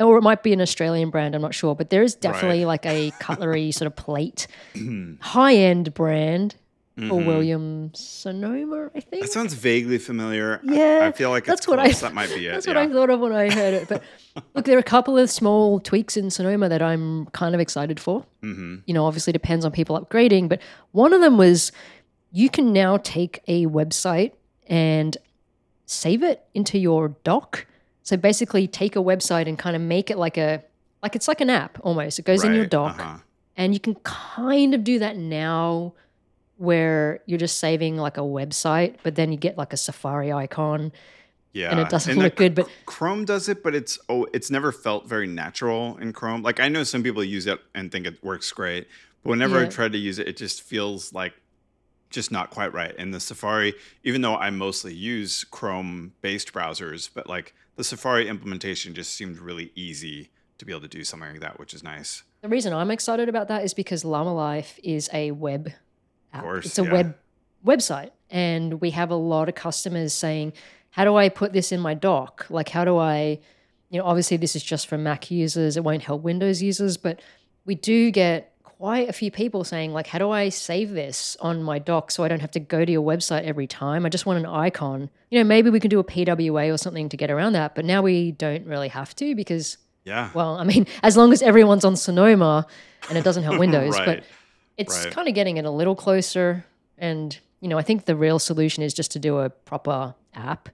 [0.00, 1.34] or it might be an Australian brand.
[1.34, 2.80] I'm not sure, but there is definitely right.
[2.82, 4.46] like a cutlery sort of plate,
[5.20, 6.54] high end brand
[6.98, 7.12] mm-hmm.
[7.12, 9.22] or William Sonoma, I think.
[9.22, 10.60] That sounds vaguely familiar.
[10.64, 12.02] Yeah, I, I feel like that's what close.
[12.02, 12.52] I that might be it.
[12.52, 12.74] That's yeah.
[12.74, 13.88] what I thought of when I heard it.
[13.88, 14.02] But
[14.54, 18.00] look, there are a couple of small tweaks in Sonoma that I'm kind of excited
[18.00, 18.24] for.
[18.42, 18.76] Mm-hmm.
[18.86, 20.60] You know, obviously depends on people upgrading, but
[20.92, 21.72] one of them was
[22.32, 24.32] you can now take a website
[24.66, 25.16] and
[25.86, 27.66] save it into your dock.
[28.02, 30.62] So basically, take a website and kind of make it like a
[31.02, 32.18] like it's like an app almost.
[32.18, 32.50] It goes right.
[32.50, 33.18] in your dock, uh-huh.
[33.56, 35.92] and you can kind of do that now
[36.58, 40.92] where you're just saving like a website, but then you get like a Safari icon.
[41.52, 42.54] Yeah, and it doesn't and look good.
[42.54, 46.42] But Chrome does it, but it's oh, it's never felt very natural in Chrome.
[46.42, 48.86] Like I know some people use it and think it works great,
[49.22, 49.66] but whenever yeah.
[49.66, 51.32] I try to use it, it just feels like
[52.10, 52.94] just not quite right.
[52.98, 58.94] And the Safari, even though I mostly use Chrome-based browsers, but like the Safari implementation
[58.94, 62.24] just seemed really easy to be able to do something like that, which is nice.
[62.40, 65.72] The reason I'm excited about that is because Llama Life is a web
[66.32, 66.40] app.
[66.40, 66.92] Uh, course, it's a yeah.
[66.92, 67.16] web
[67.66, 70.52] website, and we have a lot of customers saying,
[70.90, 72.46] "How do I put this in my dock?
[72.50, 73.40] Like, how do I?"
[73.90, 75.76] You know, obviously this is just for Mac users.
[75.78, 77.20] It won't help Windows users, but
[77.64, 81.62] we do get quite a few people saying like how do i save this on
[81.62, 84.24] my dock so i don't have to go to your website every time i just
[84.24, 87.28] want an icon you know maybe we can do a pwa or something to get
[87.28, 91.16] around that but now we don't really have to because yeah well i mean as
[91.16, 92.64] long as everyone's on sonoma
[93.08, 94.06] and it doesn't help windows right.
[94.06, 94.24] but
[94.78, 95.12] it's right.
[95.12, 96.64] kind of getting it a little closer.
[96.96, 100.70] And, you know, I think the real solution is just to do a proper app.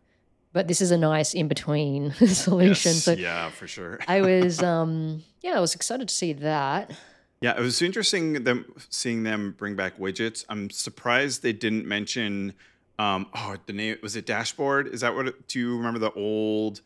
[0.52, 2.92] But this is a nice in between solution.
[2.92, 3.98] Yes, so yeah, for sure.
[4.06, 6.92] I was, um, yeah, I was excited to see that.
[7.40, 10.44] Yeah, it was interesting them seeing them bring back widgets.
[10.48, 12.54] I'm surprised they didn't mention.
[12.98, 14.86] Um, oh, the name was it dashboard?
[14.86, 15.28] Is that what?
[15.28, 16.80] It, do you remember the old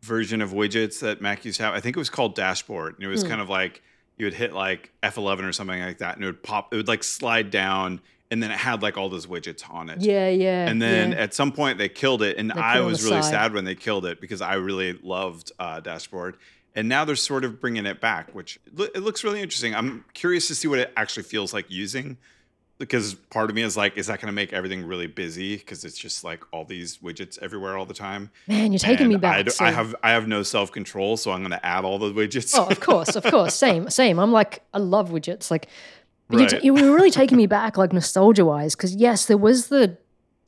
[0.00, 1.74] version of widgets that Mac used to have?
[1.74, 3.28] I think it was called dashboard, and it was mm.
[3.28, 3.82] kind of like
[4.16, 6.72] you would hit like F11 or something like that, and it would pop.
[6.72, 8.00] It would like slide down,
[8.30, 10.00] and then it had like all those widgets on it.
[10.00, 10.68] Yeah, yeah.
[10.68, 11.18] And then yeah.
[11.18, 13.30] at some point they killed it, and I was really side.
[13.30, 16.36] sad when they killed it because I really loved uh, Dashboard.
[16.76, 19.76] And now they're sort of bringing it back, which it looks really interesting.
[19.76, 22.18] I'm curious to see what it actually feels like using
[22.78, 25.56] because part of me is like, is that going to make everything really busy?
[25.56, 28.30] Because it's just like all these widgets everywhere all the time.
[28.48, 29.46] Man, you're taking and me back.
[29.46, 29.64] I, so.
[29.64, 32.52] I, have I have no self control, so I'm going to add all the widgets.
[32.56, 34.18] Oh, of course, of course, same, same.
[34.18, 35.50] I'm like, I love widgets.
[35.50, 35.68] Like,
[36.30, 36.52] right.
[36.52, 39.68] you, t- you were really taking me back, like nostalgia wise, because yes, there was
[39.68, 39.96] the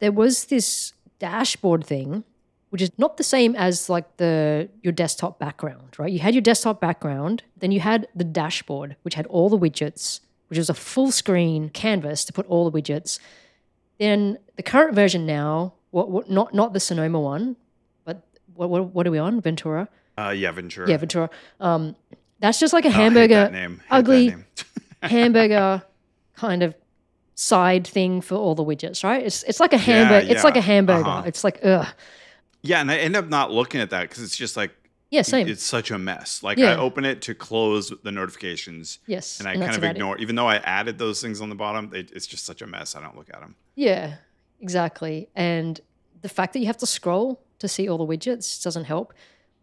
[0.00, 2.24] there was this dashboard thing.
[2.70, 6.10] Which is not the same as like the your desktop background, right?
[6.10, 10.20] You had your desktop background, then you had the dashboard, which had all the widgets,
[10.48, 13.18] which is a full screen canvas to put all the widgets.
[13.98, 17.56] Then the current version now, what, what not not the Sonoma one,
[18.04, 18.22] but
[18.54, 19.40] what what, what are we on?
[19.40, 19.88] Ventura.
[20.18, 20.88] Uh, yeah, Ventura.
[20.88, 21.30] Yeah, Ventura.
[21.60, 21.94] Um,
[22.40, 23.80] that's just like a oh, hamburger, name.
[23.90, 24.34] ugly
[25.02, 25.82] hamburger
[26.34, 26.74] kind of
[27.34, 29.24] side thing for all the widgets, right?
[29.24, 30.24] It's it's like a hamburger.
[30.24, 30.34] Yeah, yeah.
[30.34, 31.08] It's like a hamburger.
[31.08, 31.22] Uh-huh.
[31.26, 31.86] It's like ugh.
[32.62, 34.72] Yeah, and I end up not looking at that because it's just like
[35.10, 35.48] yeah, same.
[35.48, 36.42] It's such a mess.
[36.42, 36.72] Like yeah.
[36.72, 38.98] I open it to close the notifications.
[39.06, 40.22] Yes, and I and kind of ignore, it.
[40.22, 41.92] even though I added those things on the bottom.
[41.94, 42.96] It, it's just such a mess.
[42.96, 43.54] I don't look at them.
[43.76, 44.16] Yeah,
[44.60, 45.28] exactly.
[45.34, 45.80] And
[46.22, 49.12] the fact that you have to scroll to see all the widgets doesn't help.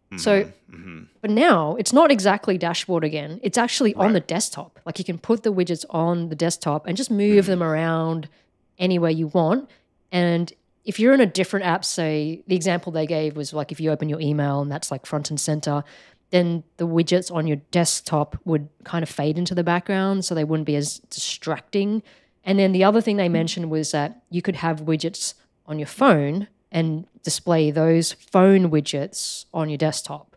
[0.08, 1.04] Mm-hmm, so, mm-hmm.
[1.22, 3.40] but now it's not exactly dashboard again.
[3.44, 4.06] It's actually right.
[4.06, 4.80] on the desktop.
[4.86, 7.52] Like you can put the widgets on the desktop and just move mm-hmm.
[7.52, 8.30] them around
[8.78, 9.70] anywhere you want.
[10.12, 10.54] And
[10.86, 13.92] if you're in a different app, say the example they gave was like if you
[13.92, 15.84] open your email and that's like front and center,
[16.32, 20.44] then the widgets on your desktop would kind of fade into the background so they
[20.44, 22.04] wouldn't be as distracting.
[22.44, 25.88] And then the other thing they mentioned was that you could have widgets on your
[25.88, 30.36] phone and display those phone widgets on your desktop,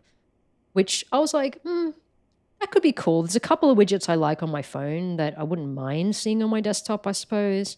[0.73, 1.89] which I was like, hmm,
[2.59, 3.23] that could be cool.
[3.23, 6.41] There's a couple of widgets I like on my phone that I wouldn't mind seeing
[6.41, 7.77] on my desktop, I suppose.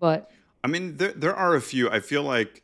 [0.00, 0.30] But
[0.64, 1.90] I mean, there there are a few.
[1.90, 2.62] I feel like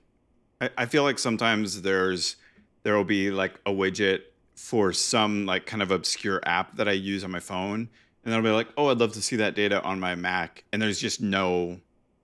[0.60, 2.36] I, I feel like sometimes there's
[2.82, 4.22] there will be like a widget
[4.54, 7.80] for some like kind of obscure app that I use on my phone,
[8.24, 10.64] and then I'll be like, oh, I'd love to see that data on my Mac,
[10.72, 11.80] and there's just no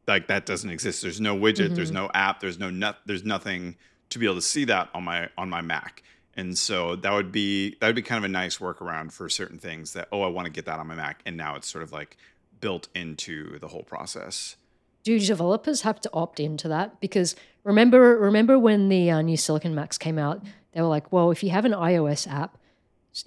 [0.07, 1.03] like that doesn't exist.
[1.03, 1.75] There's no widget, mm-hmm.
[1.75, 3.77] there's no app, there's no nut, there's nothing
[4.11, 6.03] to be able to see that on my on my Mac.
[6.35, 9.59] And so that would be that would be kind of a nice workaround for certain
[9.59, 11.85] things that oh I want to get that on my Mac and now it's sort
[11.85, 12.17] of like
[12.61, 14.57] built into the whole process.
[15.03, 17.01] Do developers have to opt into that?
[17.01, 21.31] Because remember remember when the uh, new Silicon Macs came out, they were like, well,
[21.31, 22.59] if you have an iOS app,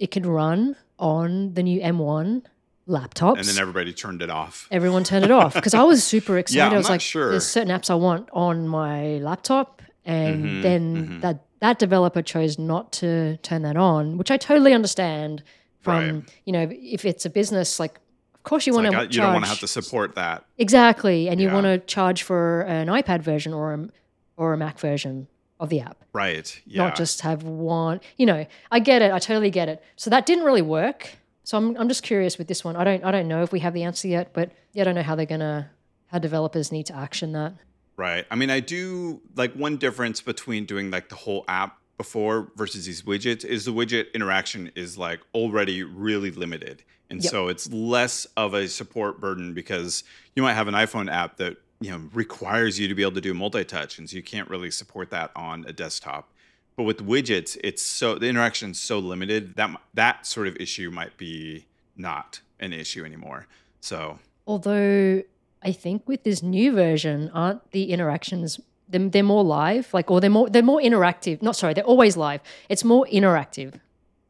[0.00, 2.42] it can run on the new M1
[2.88, 3.38] laptops.
[3.38, 4.68] And then everybody turned it off.
[4.70, 6.58] Everyone turned it off because I was super excited.
[6.58, 7.30] yeah, I'm I was like, sure.
[7.30, 9.82] there's certain apps I want on my laptop.
[10.04, 11.20] And mm-hmm, then mm-hmm.
[11.20, 15.42] that that developer chose not to turn that on, which I totally understand.
[15.80, 16.34] From right.
[16.46, 18.00] you know, if it's a business, like
[18.44, 19.14] course you want like, to.
[19.14, 21.54] You don't want to have to support that exactly, and you yeah.
[21.54, 23.88] want to charge for an iPad version or a,
[24.36, 25.28] or a Mac version
[25.60, 26.60] of the app, right?
[26.66, 26.84] Yeah.
[26.84, 28.00] Not just have one.
[28.16, 29.12] You know, I get it.
[29.12, 29.82] I totally get it.
[29.96, 31.10] So that didn't really work.
[31.42, 32.76] So I'm I'm just curious with this one.
[32.76, 34.94] I don't I don't know if we have the answer yet, but yeah, I don't
[34.94, 35.70] know how they're gonna
[36.06, 37.54] how developers need to action that.
[37.96, 38.26] Right.
[38.30, 42.86] I mean, I do like one difference between doing like the whole app before versus
[42.86, 46.82] these widgets is the widget interaction is like already really limited.
[47.10, 47.30] And yep.
[47.30, 50.04] so it's less of a support burden because
[50.34, 53.20] you might have an iPhone app that, you know, requires you to be able to
[53.20, 56.30] do multi-touch and so you can't really support that on a desktop.
[56.76, 60.90] But with widgets, it's so the interaction is so limited that that sort of issue
[60.90, 63.46] might be not an issue anymore.
[63.80, 65.22] So, although
[65.62, 70.20] I think with this new version, aren't the interactions they're, they're more live, like or
[70.20, 71.42] they're more they're more interactive.
[71.42, 72.40] Not sorry, they're always live.
[72.68, 73.80] It's more interactive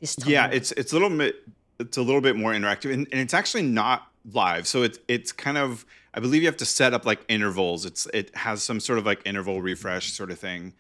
[0.00, 0.30] this time.
[0.30, 1.36] Yeah, it's it's a little bit
[1.78, 4.66] it's a little bit more interactive, and, and it's actually not live.
[4.66, 7.84] So it's it's kind of I believe you have to set up like intervals.
[7.84, 10.74] It's it has some sort of like interval refresh sort of thing.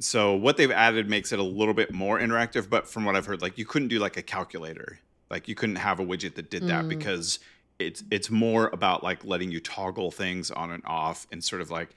[0.00, 3.26] So what they've added makes it a little bit more interactive, but from what I've
[3.26, 5.00] heard, like you couldn't do like a calculator.
[5.28, 6.88] Like you couldn't have a widget that did that mm.
[6.88, 7.38] because
[7.78, 11.70] it's it's more about like letting you toggle things on and off and sort of
[11.70, 11.90] like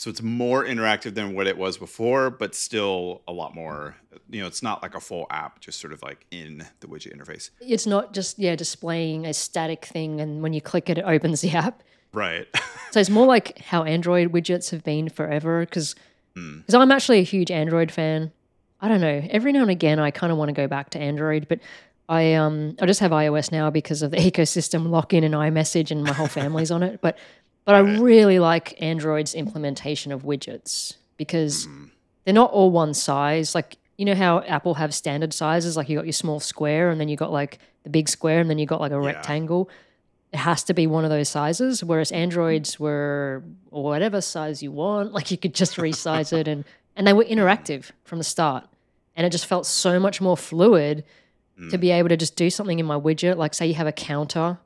[0.00, 3.96] so it's more interactive than what it was before, but still a lot more.
[4.30, 7.14] You know, it's not like a full app, just sort of like in the widget
[7.14, 7.50] interface.
[7.60, 11.42] It's not just yeah displaying a static thing, and when you click it, it opens
[11.42, 11.82] the app.
[12.14, 12.46] Right.
[12.92, 15.60] so it's more like how Android widgets have been forever.
[15.60, 15.94] Because
[16.32, 16.80] because mm.
[16.80, 18.32] I'm actually a huge Android fan.
[18.80, 19.28] I don't know.
[19.28, 21.60] Every now and again, I kind of want to go back to Android, but
[22.08, 25.90] I um I just have iOS now because of the ecosystem lock in and iMessage,
[25.90, 27.02] and my whole family's on it.
[27.02, 27.18] But
[27.64, 31.90] but I really like Android's implementation of widgets because mm.
[32.24, 33.54] they're not all one size.
[33.54, 35.76] Like, you know how Apple have standard sizes?
[35.76, 38.48] Like, you got your small square, and then you got like the big square, and
[38.48, 39.06] then you got like a yeah.
[39.06, 39.68] rectangle.
[40.32, 41.84] It has to be one of those sizes.
[41.84, 45.12] Whereas Androids were whatever size you want.
[45.20, 46.64] Like, you could just resize it, and,
[46.96, 48.66] and they were interactive from the start.
[49.16, 51.04] And it just felt so much more fluid
[51.60, 51.70] mm.
[51.70, 53.36] to be able to just do something in my widget.
[53.36, 54.58] Like, say you have a counter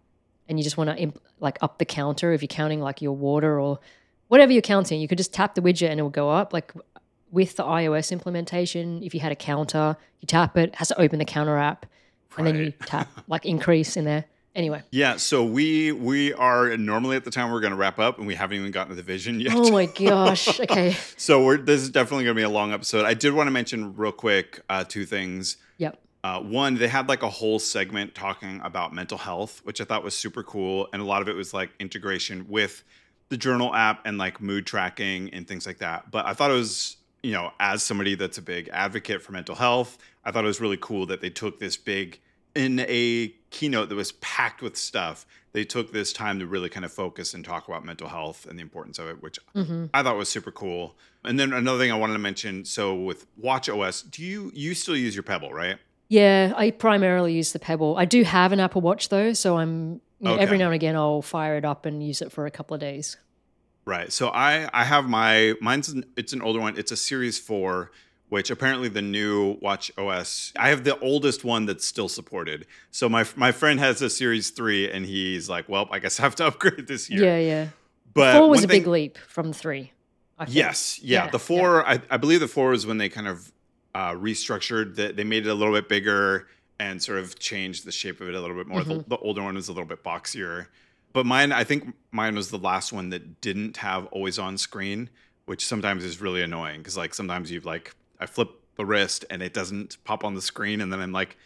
[0.49, 3.13] and you just want to imp- like up the counter if you're counting like your
[3.13, 3.79] water or
[4.29, 6.53] whatever you're counting, you could just tap the widget and it will go up.
[6.53, 6.73] Like
[7.31, 11.01] with the iOS implementation, if you had a counter, you tap it, it has to
[11.01, 11.87] open the counter app,
[12.31, 12.39] right.
[12.39, 14.25] and then you tap like increase in there.
[14.55, 14.83] Anyway.
[14.93, 18.27] Yeah, so we we are normally at the time we're going to wrap up, and
[18.27, 19.53] we haven't even gotten to the vision yet.
[19.55, 20.61] Oh my gosh!
[20.61, 20.97] Okay.
[21.17, 23.05] so we're this is definitely going to be a long episode.
[23.05, 25.57] I did want to mention real quick uh, two things.
[25.79, 25.99] Yep.
[26.25, 30.03] Uh, one, they had like a whole segment talking about mental health, which I thought
[30.03, 30.89] was super cool.
[30.95, 32.83] And a lot of it was like integration with
[33.29, 36.11] the journal app and like mood tracking and things like that.
[36.11, 39.55] But I thought it was, you know, as somebody that's a big advocate for mental
[39.55, 42.19] health, I thought it was really cool that they took this big,
[42.55, 46.87] in a keynote that was packed with stuff, they took this time to really kind
[46.87, 49.87] of focus and talk about mental health and the importance of it, which mm-hmm.
[49.93, 50.97] I thought was super cool.
[51.23, 54.75] And then another thing I wanted to mention so with Watch OS, do you you
[54.75, 55.79] still use your Pebble, right?
[56.09, 57.97] Yeah, I primarily use the Pebble.
[57.97, 60.43] I do have an Apple Watch though, so I'm you know, okay.
[60.43, 62.81] every now and again I'll fire it up and use it for a couple of
[62.81, 63.17] days.
[63.85, 64.13] Right.
[64.13, 66.79] So I I have my mine's an, it's an older one.
[66.79, 67.91] It's a Series 4
[68.31, 72.67] which apparently the new Watch OS I have the oldest one that's still supported.
[72.91, 76.25] So my my friend has a Series 3 and he's like, "Well, I guess I
[76.25, 77.69] have to upgrade this year." Yeah, yeah.
[78.13, 79.93] But 4 was a thing, big leap from 3.
[80.49, 81.27] Yes, yeah.
[81.27, 81.31] yeah.
[81.31, 81.93] The 4 yeah.
[81.93, 83.53] I, I believe the 4 is when they kind of
[83.95, 86.49] uh, restructured that they made it a little bit bigger
[86.81, 88.81] and sort of changed the shape of it a little bit more.
[88.81, 88.91] Mm-hmm.
[88.91, 90.67] The, the, older one was a little bit boxier,
[91.13, 95.11] but mine, I think mine was the last one that didn't have always on screen,
[95.47, 99.43] which sometimes is really annoying because like sometimes you've like I flip the wrist and
[99.43, 101.37] it doesn't pop on the screen, and then I'm like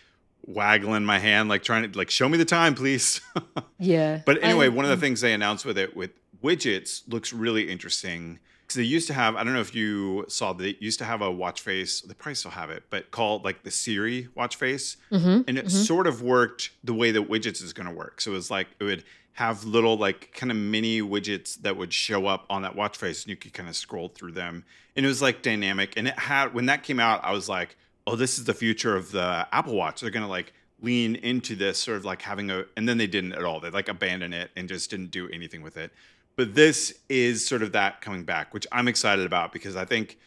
[0.46, 3.20] waggling my hand like trying to like show me the time, please.
[3.78, 4.22] yeah.
[4.24, 7.68] But anyway, I, one of the things they announced with it with widgets looks really
[7.68, 11.06] interesting because they used to have I don't know if you saw they used to
[11.06, 14.56] have a watch face they probably still have it but called like the Siri watch
[14.56, 14.98] face.
[15.10, 15.68] Mm-hmm, and it mm-hmm.
[15.68, 18.20] sort of worked the way that widgets is going to work.
[18.20, 21.94] So it was like it would have little like kind of mini widgets that would
[21.94, 24.64] show up on that watch face and you could kind of scroll through them.
[24.94, 25.96] And it was like dynamic.
[25.96, 27.76] And it had when that came out I was like
[28.06, 30.02] oh this is the future of the Apple Watch.
[30.02, 33.06] They're going to like lean into this sort of like having a and then they
[33.06, 33.60] didn't at all.
[33.60, 35.90] They like abandoned it and just didn't do anything with it
[36.38, 40.20] but this is sort of that coming back, which I'm excited about because I think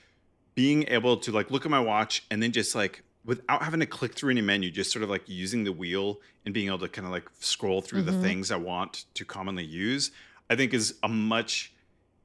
[0.56, 3.86] being able to like look at my watch and then just like without having to
[3.86, 6.90] click through any menu, just sort of like using the wheel and being able to
[6.90, 8.22] kind of like scroll through mm-hmm.
[8.22, 10.12] the things I want to commonly use,
[10.50, 11.72] I think is a much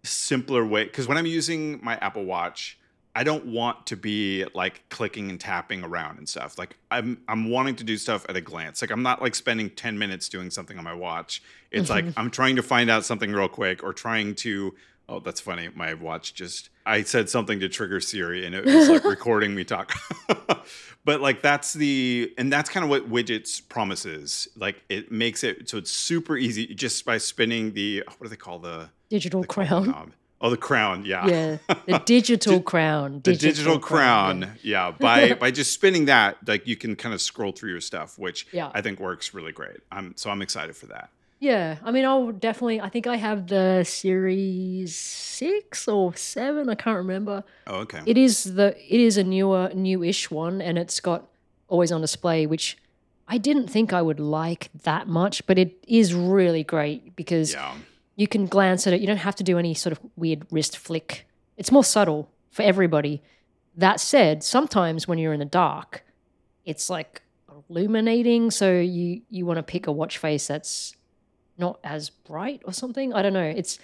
[0.03, 0.83] simpler way.
[0.83, 2.81] Because when I'm using my Apple Watch,
[3.16, 6.59] I don't want to be like clicking and tapping around and stuff.
[6.59, 8.83] Like I'm I'm wanting to do stuff at a glance.
[8.83, 11.42] Like I'm not like spending 10 minutes doing something on my watch.
[11.70, 12.20] It's like mm-hmm.
[12.20, 14.74] I'm trying to find out something real quick or trying to
[15.09, 15.70] Oh, that's funny.
[15.74, 19.64] My watch just I said something to trigger Siri and it was like recording me
[19.64, 19.94] talk.
[21.07, 24.46] but like that's the and that's kind of what widgets promises.
[24.57, 28.37] Like it makes it so it's super easy just by spinning the what do they
[28.37, 31.27] call the digital the crown knob Oh, the crown, yeah.
[31.27, 33.20] Yeah, the digital crown.
[33.20, 34.88] Digital the digital crown, crown yeah.
[34.88, 34.90] yeah.
[34.90, 38.46] By by just spinning that, like you can kind of scroll through your stuff, which
[38.53, 38.70] yeah.
[38.75, 39.79] I think works really great.
[39.90, 41.11] I'm so I'm excited for that.
[41.38, 42.81] Yeah, I mean, I'll definitely.
[42.81, 46.68] I think I have the series six or seven.
[46.68, 47.42] I can't remember.
[47.66, 48.03] Oh, okay.
[48.05, 51.29] It is the it is a newer newish one, and it's got
[51.68, 52.77] always on display, which
[53.27, 57.55] I didn't think I would like that much, but it is really great because.
[57.55, 57.75] Yeah
[58.16, 59.00] you can glance at it.
[59.00, 61.26] You don't have to do any sort of weird wrist flick.
[61.57, 63.22] It's more subtle for everybody.
[63.76, 66.02] That said, sometimes when you're in the dark,
[66.64, 67.22] it's like
[67.68, 68.50] illuminating.
[68.50, 70.96] So you you want to pick a watch face that's
[71.59, 73.12] not as bright or something.
[73.12, 73.42] I don't know.
[73.42, 73.79] It's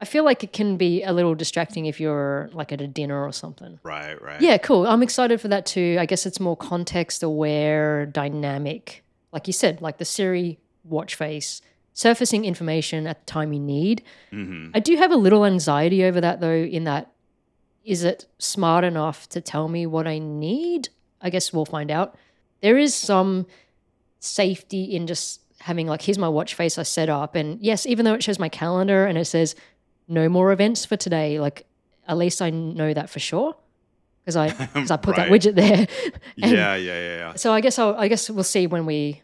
[0.00, 3.24] I feel like it can be a little distracting if you're like at a dinner
[3.24, 3.80] or something.
[3.82, 4.40] Right, right.
[4.40, 4.86] Yeah, cool.
[4.86, 5.96] I'm excited for that too.
[5.98, 9.04] I guess it's more context aware, dynamic.
[9.32, 11.60] Like you said, like the Siri watch face
[11.98, 14.04] surfacing information at the time you need.
[14.32, 14.70] Mm-hmm.
[14.72, 17.10] I do have a little anxiety over that though, in that
[17.84, 20.90] is it smart enough to tell me what I need?
[21.20, 22.16] I guess we'll find out.
[22.60, 23.48] There is some
[24.20, 28.04] safety in just having like here's my watch face I set up and yes, even
[28.04, 29.56] though it shows my calendar and it says
[30.06, 31.66] no more events for today, like
[32.06, 33.56] at least I know that for sure
[34.24, 35.28] because I because I put right.
[35.28, 35.88] that widget there.
[36.36, 37.34] yeah, yeah, yeah, yeah.
[37.34, 39.20] So I guess I'll, I guess we'll see when we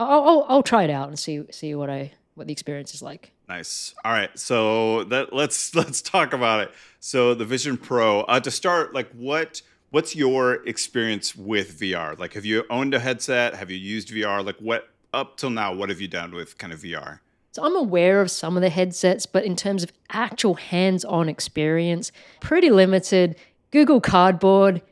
[0.00, 3.02] I'll, I'll, I'll try it out and see see what I what the experience is
[3.02, 3.32] like.
[3.48, 3.94] Nice.
[4.04, 6.72] All right, so that let's let's talk about it.
[7.00, 8.20] So the Vision Pro.
[8.22, 12.18] Uh, to start, like what what's your experience with VR?
[12.18, 13.54] Like, have you owned a headset?
[13.54, 14.44] Have you used VR?
[14.44, 15.74] Like, what up till now?
[15.74, 17.20] What have you done with kind of VR?
[17.52, 22.12] So I'm aware of some of the headsets, but in terms of actual hands-on experience,
[22.40, 23.34] pretty limited.
[23.72, 24.82] Google Cardboard,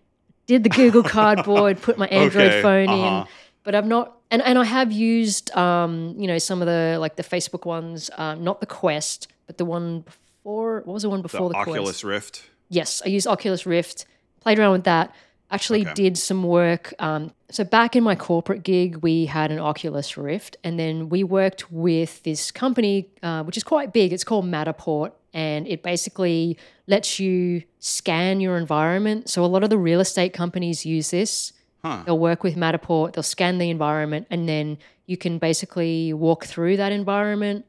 [0.47, 2.63] did the Google Cardboard, put my Android okay.
[2.63, 3.21] phone uh-huh.
[3.21, 3.29] in,
[3.63, 7.17] but I've not and and I have used um, you know some of the like
[7.17, 10.83] the Facebook ones, uh, not the Quest, but the one before.
[10.85, 12.05] What was the one before the, the Oculus Quest?
[12.05, 12.43] Rift?
[12.69, 14.07] Yes, I used Oculus Rift.
[14.41, 15.15] Played around with that.
[15.51, 15.95] Actually, okay.
[15.95, 16.93] did some work.
[16.99, 21.25] Um, so back in my corporate gig, we had an Oculus Rift, and then we
[21.25, 24.13] worked with this company, uh, which is quite big.
[24.13, 29.31] It's called Matterport, and it basically lets you scan your environment.
[29.31, 31.55] So a lot of the real estate companies use this.
[31.85, 32.03] Huh.
[32.05, 36.77] They'll work with Matterport, they'll scan the environment, and then you can basically walk through
[36.77, 37.65] that environment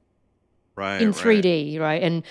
[0.76, 1.84] right, in 3D, right.
[1.84, 2.04] right?
[2.04, 2.24] And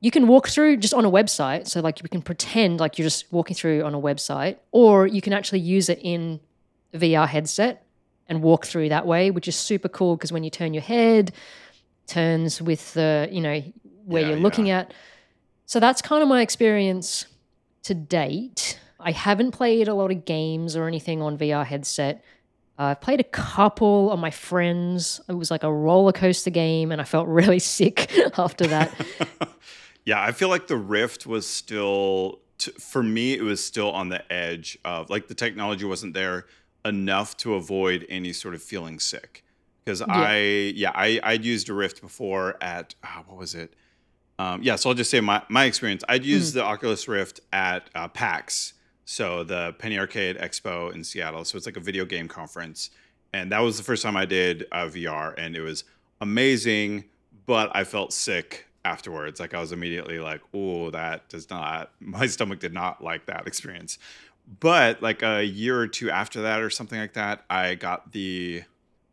[0.00, 1.66] you can walk through just on a website.
[1.68, 5.20] So, like, you can pretend like you're just walking through on a website, or you
[5.20, 6.40] can actually use it in
[6.94, 7.84] a VR headset
[8.28, 11.32] and walk through that way, which is super cool because when you turn your head,
[12.06, 13.62] turns with the, you know,
[14.04, 14.80] where yeah, you're looking yeah.
[14.80, 14.94] at.
[15.66, 17.26] So, that's kind of my experience
[17.82, 18.78] to date.
[19.00, 22.24] I haven't played a lot of games or anything on VR headset.
[22.78, 25.20] Uh, I've played a couple on my friends.
[25.28, 28.92] It was like a roller coaster game, and I felt really sick after that.
[30.04, 34.08] yeah, I feel like the Rift was still, t- for me, it was still on
[34.08, 36.46] the edge of like the technology wasn't there
[36.84, 39.44] enough to avoid any sort of feeling sick.
[39.84, 40.06] Because yeah.
[40.08, 40.38] I,
[40.74, 43.74] yeah, I, I'd used a Rift before at, oh, what was it?
[44.38, 46.04] Um, yeah, so I'll just say my, my experience.
[46.08, 46.58] I'd used mm-hmm.
[46.58, 48.74] the Oculus Rift at uh, PAX
[49.10, 51.42] so the Penny Arcade Expo in Seattle.
[51.46, 52.90] So it's like a video game conference,
[53.32, 55.84] and that was the first time I did uh, VR, and it was
[56.20, 57.04] amazing.
[57.46, 59.40] But I felt sick afterwards.
[59.40, 63.46] Like I was immediately like, "Oh, that does not." My stomach did not like that
[63.46, 63.98] experience.
[64.60, 68.64] But like a year or two after that, or something like that, I got the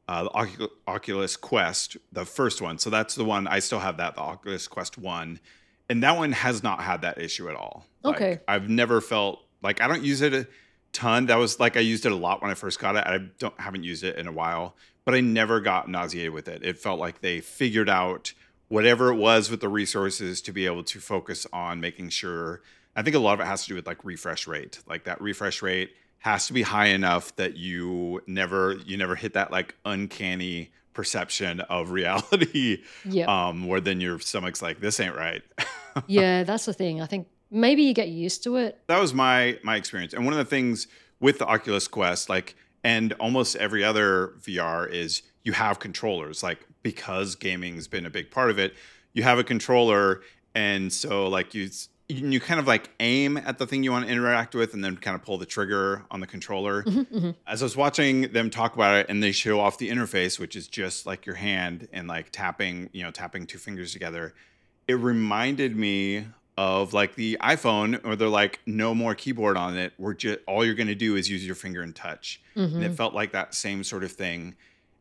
[0.09, 2.79] uh, the Oculus Quest, the first one.
[2.79, 5.39] So that's the one I still have that, the Oculus Quest One,
[5.89, 7.85] And that one has not had that issue at all.
[8.03, 8.31] Okay.
[8.31, 10.47] Like, I've never felt like I don't use it a
[10.93, 11.25] ton.
[11.25, 13.03] That was like I used it a lot when I first got it.
[13.05, 16.63] I don't haven't used it in a while, but I never got nauseated with it.
[16.63, 18.31] It felt like they figured out
[18.69, 22.61] whatever it was with the resources to be able to focus on making sure.
[22.95, 24.79] I think a lot of it has to do with like refresh rate.
[24.87, 29.33] Like that refresh rate has to be high enough that you never you never hit
[29.33, 33.49] that like uncanny perception of reality yeah.
[33.49, 35.43] um where then your stomach's like this ain't right
[36.07, 39.57] yeah that's the thing i think maybe you get used to it that was my
[39.63, 40.87] my experience and one of the things
[41.19, 46.65] with the oculus quest like and almost every other vr is you have controllers like
[46.83, 48.73] because gaming's been a big part of it
[49.13, 50.21] you have a controller
[50.53, 51.69] and so like you
[52.07, 54.95] you kind of like aim at the thing you want to interact with and then
[54.97, 56.83] kind of pull the trigger on the controller.
[56.83, 57.31] Mm-hmm, mm-hmm.
[57.47, 60.55] As I was watching them talk about it and they show off the interface, which
[60.55, 64.35] is just like your hand and like tapping, you know, tapping two fingers together,
[64.87, 66.25] it reminded me
[66.57, 69.93] of like the iPhone where they're like no more keyboard on it.
[69.97, 72.41] We're just all you're going to do is use your finger and touch.
[72.55, 72.75] Mm-hmm.
[72.75, 72.95] And it mm-hmm.
[72.95, 74.55] felt like that same sort of thing.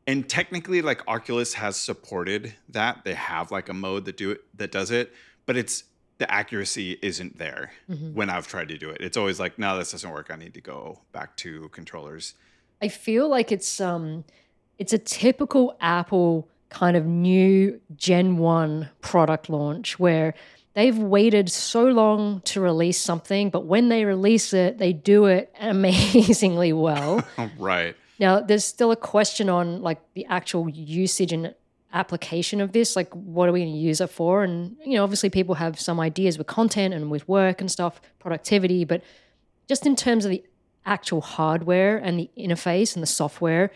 [0.06, 3.04] And technically like Oculus has supported that.
[3.04, 5.12] They have like a mode that do it that does it,
[5.46, 5.84] but it's
[6.18, 8.14] the accuracy isn't there mm-hmm.
[8.14, 8.98] when I've tried to do it.
[9.00, 10.30] It's always like, no, this doesn't work.
[10.30, 12.34] I need to go back to controllers.
[12.82, 14.24] I feel like it's um
[14.78, 20.34] it's a typical Apple kind of new Gen 1 product launch where
[20.74, 25.52] they've waited so long to release something, but when they release it, they do it
[25.60, 27.26] amazingly well.
[27.58, 27.96] right.
[28.18, 31.54] Now, there's still a question on like the actual usage and
[31.92, 35.04] application of this like what are we going to use it for and you know
[35.04, 39.00] obviously people have some ideas with content and with work and stuff productivity but
[39.68, 40.42] just in terms of the
[40.84, 43.70] actual hardware and the interface and the software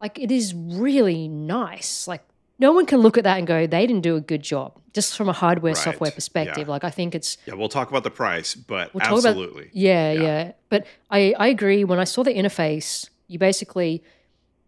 [0.00, 2.24] like it is really nice like
[2.60, 5.16] no one can look at that and go they didn't do a good job just
[5.16, 5.82] from a hardware right.
[5.82, 6.72] software perspective yeah.
[6.72, 10.12] like i think it's yeah we'll talk about the price but we'll absolutely about, yeah,
[10.12, 14.02] yeah yeah but i i agree when i saw the interface you basically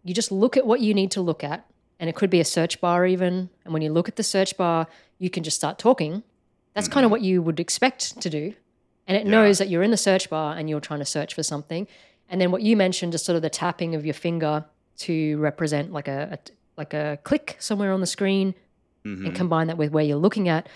[0.02, 1.66] you just look at what you need to look at
[2.02, 3.48] and it could be a search bar even.
[3.64, 4.88] And when you look at the search bar,
[5.20, 6.24] you can just start talking.
[6.74, 6.94] That's mm-hmm.
[6.94, 8.54] kind of what you would expect to do.
[9.06, 9.30] And it yeah.
[9.30, 11.86] knows that you're in the search bar and you're trying to search for something.
[12.28, 14.64] And then what you mentioned is sort of the tapping of your finger
[14.98, 16.38] to represent like a, a
[16.82, 18.54] like a click somewhere on the screen
[19.04, 19.26] mm-hmm.
[19.26, 20.68] and combine that with where you're looking at.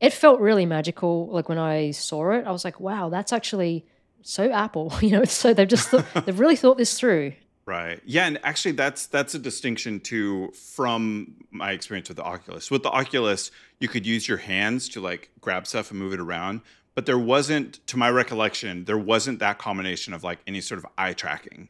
[0.00, 1.28] It felt really magical.
[1.28, 3.86] Like when I saw it, I was like, wow, that's actually
[4.22, 4.92] so Apple.
[5.00, 5.90] You know, so they've just
[6.26, 7.34] they've really thought this through.
[7.64, 8.00] Right.
[8.04, 12.70] Yeah, and actually that's that's a distinction too from my experience with the Oculus.
[12.70, 16.18] With the Oculus, you could use your hands to like grab stuff and move it
[16.20, 16.62] around,
[16.96, 20.86] but there wasn't to my recollection, there wasn't that combination of like any sort of
[20.98, 21.68] eye tracking.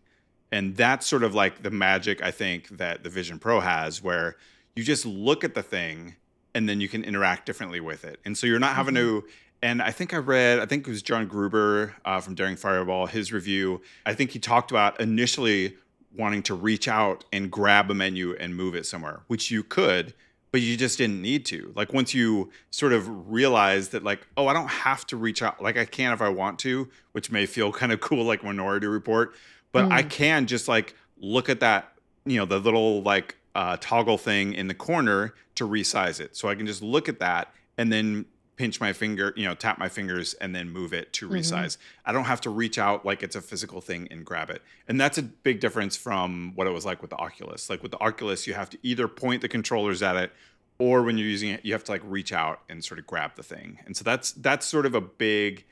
[0.52, 4.36] And that's sort of like the magic I think that the Vision Pro has where
[4.76, 6.16] you just look at the thing
[6.54, 8.20] and then you can interact differently with it.
[8.24, 9.20] And so you're not having mm-hmm.
[9.20, 9.28] to
[9.62, 13.06] and I think I read, I think it was John Gruber uh, from Daring Fireball,
[13.06, 13.80] his review.
[14.04, 15.76] I think he talked about initially
[16.16, 20.14] wanting to reach out and grab a menu and move it somewhere, which you could,
[20.50, 21.72] but you just didn't need to.
[21.76, 25.62] Like once you sort of realize that, like, oh, I don't have to reach out,
[25.62, 28.88] like I can if I want to, which may feel kind of cool, like Minority
[28.88, 29.32] Report,
[29.72, 29.92] but mm.
[29.92, 31.92] I can just like look at that,
[32.24, 36.36] you know, the little like uh, toggle thing in the corner to resize it.
[36.36, 39.78] So I can just look at that and then pinch my finger, you know, tap
[39.78, 41.36] my fingers and then move it to mm-hmm.
[41.36, 41.76] resize.
[41.76, 42.10] Mm-hmm.
[42.10, 44.62] I don't have to reach out like it's a physical thing and grab it.
[44.86, 47.70] And that's a big difference from what it was like with the Oculus.
[47.70, 50.32] Like with the Oculus, you have to either point the controllers at it
[50.78, 53.36] or when you're using it, you have to like reach out and sort of grab
[53.36, 53.78] the thing.
[53.86, 55.64] And so that's that's sort of a big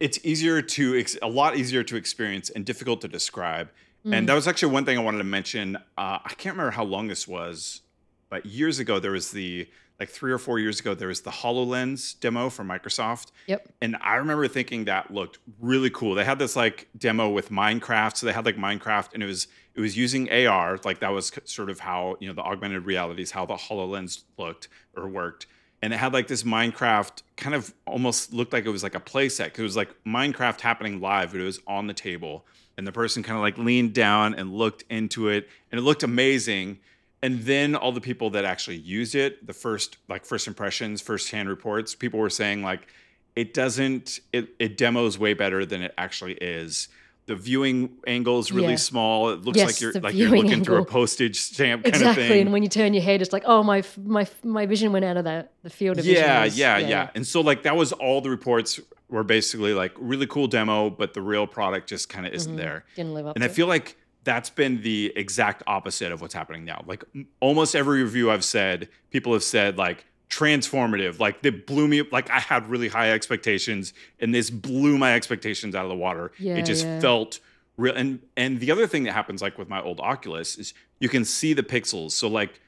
[0.00, 3.68] it's easier to a lot easier to experience and difficult to describe.
[3.68, 4.14] Mm-hmm.
[4.14, 4.26] And mm.
[4.28, 5.76] that was actually one thing I wanted to mention.
[5.76, 7.82] Uh, I can't remember how long this was,
[8.30, 9.68] but years ago there was the
[9.98, 13.32] like three or four years ago, there was the HoloLens demo from Microsoft.
[13.48, 13.68] Yep.
[13.82, 16.14] And I remember thinking that looked really cool.
[16.14, 18.16] They had this like demo with Minecraft.
[18.16, 20.78] So they had like Minecraft and it was it was using AR.
[20.84, 24.22] Like that was sort of how, you know, the augmented reality is how the HoloLens
[24.36, 25.46] looked or worked.
[25.82, 29.00] And it had like this Minecraft kind of almost looked like it was like a
[29.00, 29.58] playset.
[29.58, 32.44] It was like Minecraft happening live, but it was on the table.
[32.76, 35.48] And the person kind of like leaned down and looked into it.
[35.70, 36.78] And it looked amazing
[37.22, 41.30] and then all the people that actually used it the first like first impressions first
[41.30, 42.88] hand reports people were saying like
[43.36, 46.88] it doesn't it, it demos way better than it actually is
[47.28, 48.76] the viewing angle is really yeah.
[48.76, 50.64] small it looks yes, like you're like you're looking angle.
[50.64, 52.24] through a postage stamp kind exactly.
[52.24, 54.90] of thing and when you turn your head it's like oh my my my vision
[54.90, 57.62] went out of that the field of yeah, vision yeah yeah yeah and so like
[57.62, 61.88] that was all the reports were basically like really cool demo but the real product
[61.88, 62.60] just kind of isn't mm-hmm.
[62.60, 66.34] there didn't live up and i feel like that's been the exact opposite of what's
[66.34, 66.84] happening now.
[66.86, 67.02] Like
[67.40, 71.18] almost every review I've said, people have said like transformative.
[71.18, 75.74] Like they blew me like I had really high expectations and this blew my expectations
[75.74, 76.32] out of the water.
[76.38, 77.00] Yeah, it just yeah.
[77.00, 77.40] felt
[77.76, 81.08] real and and the other thing that happens like with my old Oculus is you
[81.08, 82.12] can see the pixels.
[82.12, 82.60] So like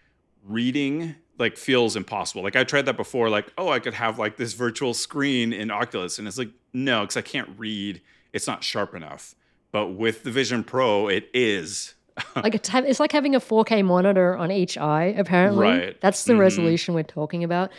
[0.44, 2.42] reading like feels impossible.
[2.42, 5.70] Like I tried that before like oh I could have like this virtual screen in
[5.70, 8.00] Oculus and it's like no cuz I can't read.
[8.32, 9.34] It's not sharp enough.
[9.72, 11.94] But with the Vision Pro it is
[12.36, 15.14] like it's, it's like having a 4K monitor on each eye.
[15.16, 16.00] Apparently, right?
[16.00, 16.40] That's the mm-hmm.
[16.40, 17.70] resolution we're talking about.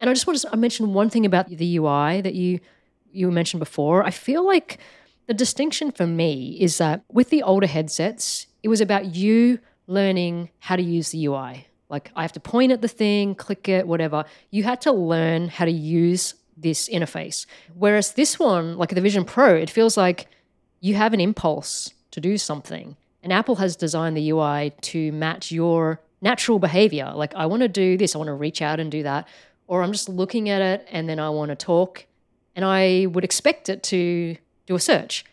[0.00, 2.60] And I just want to mention one thing about the UI that you
[3.12, 4.04] you mentioned before.
[4.04, 4.78] I feel like
[5.26, 10.50] the distinction for me is that with the older headsets, it was about you learning
[10.58, 11.66] how to use the UI.
[11.88, 14.24] Like I have to point at the thing, click it, whatever.
[14.50, 17.46] You had to learn how to use this interface.
[17.74, 20.28] Whereas this one, like the Vision Pro, it feels like
[20.80, 25.50] you have an impulse to do something and Apple has designed the UI to match
[25.50, 27.12] your natural behavior.
[27.14, 29.28] Like, I want to do this, I want to reach out and do that.
[29.66, 32.06] Or I'm just looking at it and then I want to talk.
[32.56, 35.24] And I would expect it to do a search.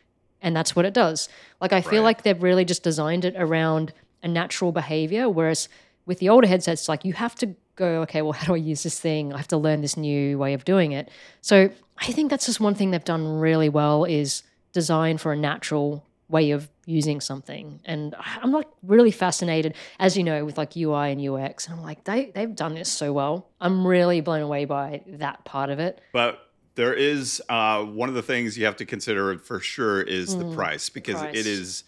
[0.41, 1.29] And that's what it does.
[1.59, 2.05] Like, I feel right.
[2.05, 5.29] like they've really just designed it around a natural behavior.
[5.29, 5.69] Whereas
[6.05, 8.83] with the older headsets, like, you have to go, okay, well, how do I use
[8.83, 9.33] this thing?
[9.33, 11.09] I have to learn this new way of doing it.
[11.41, 15.37] So I think that's just one thing they've done really well is design for a
[15.37, 17.79] natural way of using something.
[17.85, 21.67] And I'm like really fascinated, as you know, with like UI and UX.
[21.67, 23.49] And I'm like, they they've done this so well.
[23.59, 26.01] I'm really blown away by that part of it.
[26.13, 26.39] But
[26.75, 30.39] there is uh, one of the things you have to consider for sure is mm,
[30.39, 31.35] the price because price.
[31.35, 31.83] it is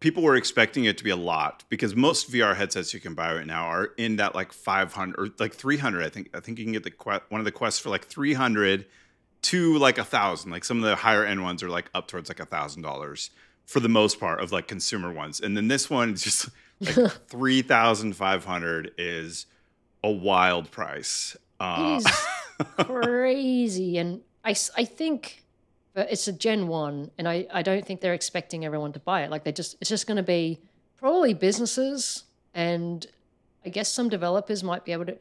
[0.00, 3.34] people were expecting it to be a lot because most VR headsets you can buy
[3.34, 6.64] right now are in that like 500 or like 300 I think I think you
[6.64, 8.86] can get the one of the quests for like 300
[9.42, 12.28] to like a thousand like some of the higher end ones are like up towards
[12.28, 13.30] like a thousand dollars
[13.66, 15.40] for the most part of like consumer ones.
[15.40, 16.48] And then this one is just
[16.80, 19.46] like 3500 is
[20.02, 21.36] a wild price.
[21.58, 25.44] Uh, it is crazy and I I think
[25.94, 29.30] it's a Gen 1 and I I don't think they're expecting everyone to buy it.
[29.30, 30.60] Like they just it's just going to be
[30.96, 33.06] probably businesses and
[33.64, 35.18] I guess some developers might be able to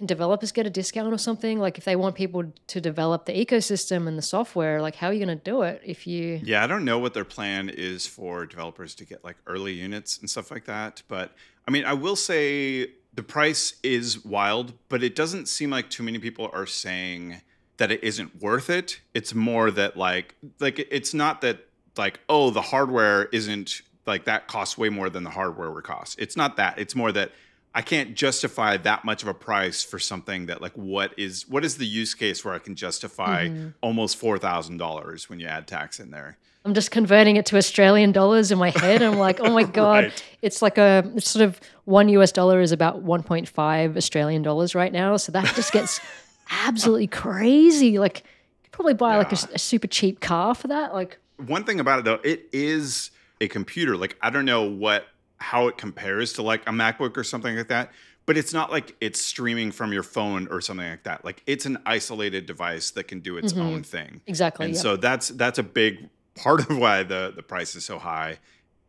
[0.00, 1.58] can developers get a discount or something?
[1.58, 5.12] Like if they want people to develop the ecosystem and the software, like how are
[5.12, 8.06] you going to do it if you Yeah, I don't know what their plan is
[8.06, 11.34] for developers to get like early units and stuff like that, but
[11.68, 16.02] I mean, I will say the price is wild, but it doesn't seem like too
[16.02, 17.42] many people are saying
[17.76, 19.02] that it isn't worth it.
[19.12, 21.66] It's more that like like it's not that
[21.98, 26.18] like oh, the hardware isn't like that costs way more than the hardware would cost.
[26.18, 26.78] It's not that.
[26.78, 27.32] It's more that
[27.74, 31.64] I can't justify that much of a price for something that like what is what
[31.64, 33.68] is the use case where I can justify mm-hmm.
[33.80, 36.36] almost four thousand dollars when you add tax in there?
[36.64, 39.02] I'm just converting it to Australian dollars in my head.
[39.02, 40.24] I'm like, oh my god, right.
[40.42, 44.92] it's like a it's sort of one US dollar is about 1.5 Australian dollars right
[44.92, 45.16] now.
[45.16, 46.00] So that just gets
[46.50, 47.98] absolutely crazy.
[47.98, 48.24] Like,
[48.64, 49.18] you probably buy yeah.
[49.18, 50.92] like a, a super cheap car for that.
[50.92, 53.10] Like, one thing about it though, it is
[53.40, 53.96] a computer.
[53.96, 55.06] Like, I don't know what
[55.40, 57.90] how it compares to like a MacBook or something like that.
[58.26, 61.24] But it's not like it's streaming from your phone or something like that.
[61.24, 63.62] Like it's an isolated device that can do its mm-hmm.
[63.62, 64.20] own thing.
[64.26, 64.66] Exactly.
[64.66, 68.38] And so that's that's a big part of why the the price is so high.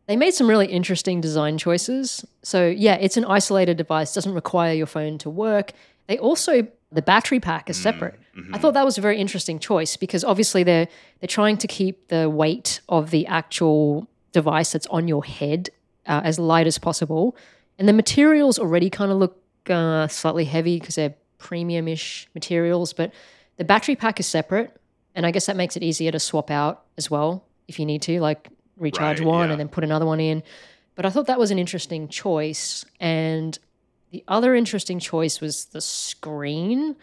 [0.06, 2.24] They made some really interesting design choices.
[2.42, 5.72] So yeah, it's an isolated device, doesn't require your phone to work.
[6.06, 8.20] They also the battery pack is mm, separate.
[8.36, 8.54] Mm-hmm.
[8.54, 10.88] I thought that was a very interesting choice because obviously they're
[11.20, 15.70] they're trying to keep the weight of the actual device that's on your head
[16.06, 17.36] uh, as light as possible.
[17.78, 23.12] And the materials already kind of look uh, slightly heavy because they're premium-ish materials, but
[23.56, 24.76] the battery pack is separate,
[25.14, 28.02] and I guess that makes it easier to swap out as well if you need
[28.02, 29.52] to, like recharge right, one yeah.
[29.52, 30.42] and then put another one in.
[30.94, 33.58] But I thought that was an interesting choice, and
[34.10, 36.96] the other interesting choice was the screen,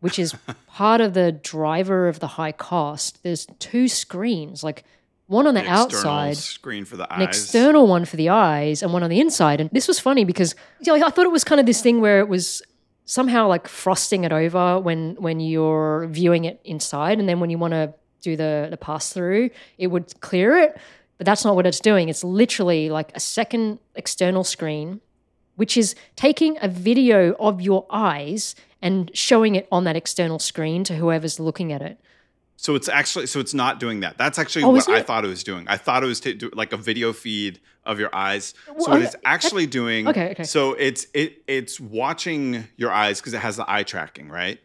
[0.00, 0.34] which is
[0.66, 3.22] part of the driver of the high cost.
[3.22, 4.84] There's two screens, like
[5.28, 8.92] one on the, outside screen for the eyes, an external one for the eyes, and
[8.92, 9.60] one on the inside.
[9.60, 12.00] And this was funny because you know, I thought it was kind of this thing
[12.00, 12.62] where it was
[13.04, 17.58] somehow like frosting it over when when you're viewing it inside, and then when you
[17.58, 20.76] want to do the the pass through, it would clear it.
[21.18, 22.08] But that's not what it's doing.
[22.08, 25.00] It's literally like a second external screen,
[25.56, 30.84] which is taking a video of your eyes and showing it on that external screen
[30.84, 32.00] to whoever's looking at it.
[32.60, 34.18] So it's actually so it's not doing that.
[34.18, 35.68] That's actually oh, what I thought it was doing.
[35.68, 38.52] I thought it was do like a video feed of your eyes.
[38.66, 40.08] Well, so what it's actually doing.
[40.08, 40.42] Okay, okay.
[40.42, 44.58] So it's it it's watching your eyes because it has the eye tracking, right?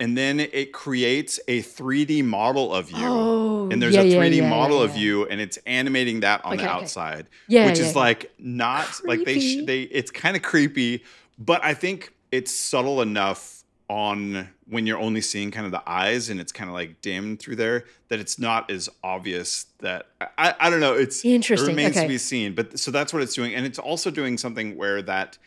[0.00, 2.96] And then it creates a 3D model of you.
[3.00, 6.42] Oh, and there's yeah, a 3D yeah, yeah, model of you, and it's animating that
[6.46, 7.20] on okay, the outside.
[7.20, 7.28] Okay.
[7.48, 9.08] Yeah, which is like not creepy.
[9.08, 9.82] like they sh- they.
[9.82, 11.04] It's kind of creepy,
[11.38, 13.57] but I think it's subtle enough
[13.88, 17.40] on when you're only seeing kind of the eyes and it's kind of like dimmed
[17.40, 21.72] through there that it's not as obvious that I, I don't know it's interesting it
[21.72, 22.02] remains okay.
[22.02, 25.00] to be seen but so that's what it's doing and it's also doing something where
[25.02, 25.38] that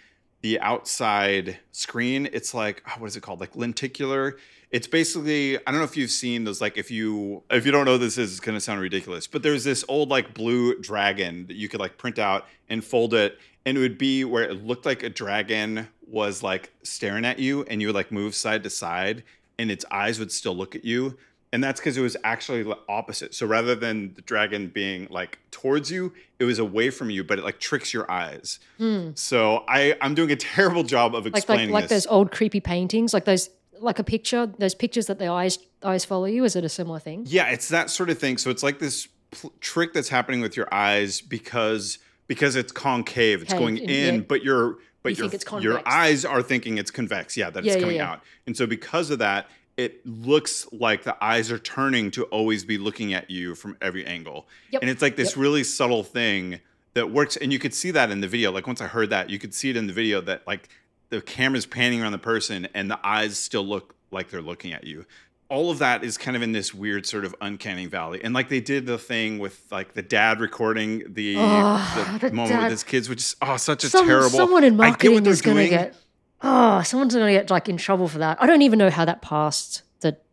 [0.42, 4.38] the outside screen it's like oh, what is it called like lenticular
[4.72, 7.86] it's basically i don't know if you've seen those like if you if you don't
[7.86, 11.46] know this is it's going to sound ridiculous but there's this old like blue dragon
[11.46, 14.66] that you could like print out and fold it and it would be where it
[14.66, 18.64] looked like a dragon was like staring at you and you would like move side
[18.64, 19.24] to side
[19.58, 21.18] and its eyes would still look at you.
[21.54, 23.34] And that's because it was actually the opposite.
[23.34, 27.40] So rather than the dragon being like towards you it was away from you but
[27.40, 28.60] it like tricks your eyes.
[28.80, 29.18] Mm.
[29.18, 32.60] so i i'm doing a terrible job of explaining like, like, like those old creepy
[32.60, 33.50] paintings like those
[33.82, 37.00] like a picture those pictures that the eyes eyes follow you is it a similar
[37.00, 37.24] thing?
[37.28, 38.38] Yeah it's that sort of thing.
[38.38, 41.98] So it's like this pl- trick that's happening with your eyes because
[42.28, 44.22] because it's concave it's Cave, going in yeah.
[44.22, 47.36] but you're but you your your eyes are thinking it's convex.
[47.36, 48.12] Yeah, that yeah, it's coming yeah, yeah.
[48.12, 48.22] out.
[48.46, 49.48] And so because of that,
[49.78, 54.06] it looks like the eyes are turning to always be looking at you from every
[54.06, 54.48] angle.
[54.72, 54.82] Yep.
[54.82, 55.38] And it's like this yep.
[55.38, 56.60] really subtle thing
[56.94, 58.52] that works and you could see that in the video.
[58.52, 60.70] Like once I heard that, you could see it in the video that like
[61.10, 64.84] the camera's panning around the person and the eyes still look like they're looking at
[64.84, 65.06] you
[65.52, 68.22] all of that is kind of in this weird sort of uncanny valley.
[68.24, 72.34] And like they did the thing with like the dad recording the, oh, the, the
[72.34, 72.64] moment dad.
[72.64, 74.30] with his kids, which is oh such a Some, terrible.
[74.30, 75.96] Someone in marketing is going to get
[76.42, 78.42] oh someone's going to get like in trouble for that.
[78.42, 79.84] I don't even know how that passed.
[80.00, 80.24] That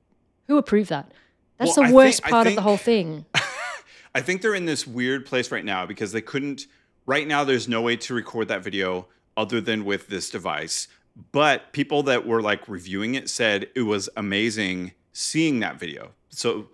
[0.46, 1.12] who approved that?
[1.58, 3.26] That's well, the worst think, part think, of the whole thing.
[4.14, 6.66] I think they're in this weird place right now because they couldn't.
[7.06, 10.86] Right now, there's no way to record that video other than with this device.
[11.32, 16.12] But people that were like reviewing it said it was amazing seeing that video.
[16.30, 16.68] So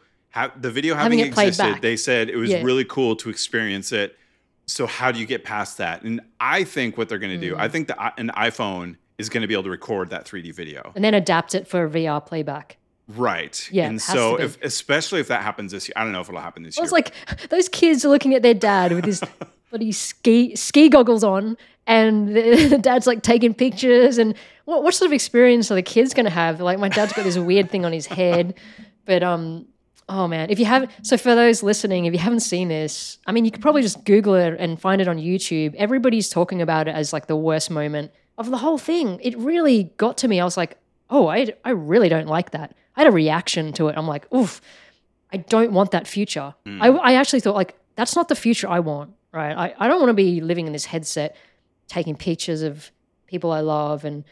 [0.57, 2.63] the video having, having existed, they said it was yeah.
[2.63, 4.19] really cool to experience it.
[4.67, 6.03] So how do you get past that?
[6.03, 7.73] And I think what they're going to do, I mm.
[7.73, 11.05] think that an iPhone is going to be able to record that 3D video and
[11.05, 12.77] then adapt it for VR playback.
[13.09, 13.69] Right.
[13.71, 13.87] Yeah.
[13.87, 16.63] And so, if, especially if that happens this year, I don't know if it'll happen
[16.63, 16.99] this well, year.
[16.99, 19.23] It's like those kids are looking at their dad with his
[19.71, 24.17] bloody ski ski goggles on, and the, the, dad's like taking pictures.
[24.17, 24.35] And
[24.65, 26.61] what what sort of experience are the kids going to have?
[26.61, 28.55] Like my dad's got this weird thing on his head,
[29.05, 29.67] but um,
[30.09, 33.33] oh man, if you have so for those listening, if you haven't seen this, I
[33.33, 35.75] mean, you could probably just Google it and find it on YouTube.
[35.77, 39.21] Everybody's talking about it as like the worst moment of the whole thing.
[39.23, 40.41] It really got to me.
[40.41, 40.79] I was like,
[41.11, 42.75] oh, I I really don't like that.
[42.97, 43.97] I had a reaction to it.
[43.99, 44.61] I'm like, oof,
[45.33, 46.55] I don't want that future.
[46.65, 46.81] Mm.
[46.81, 49.53] I, I actually thought, like, that's not the future I want, right?
[49.57, 51.37] I, I don't want to be living in this headset,
[51.89, 52.93] taking pictures of
[53.27, 54.05] people I love.
[54.05, 54.25] And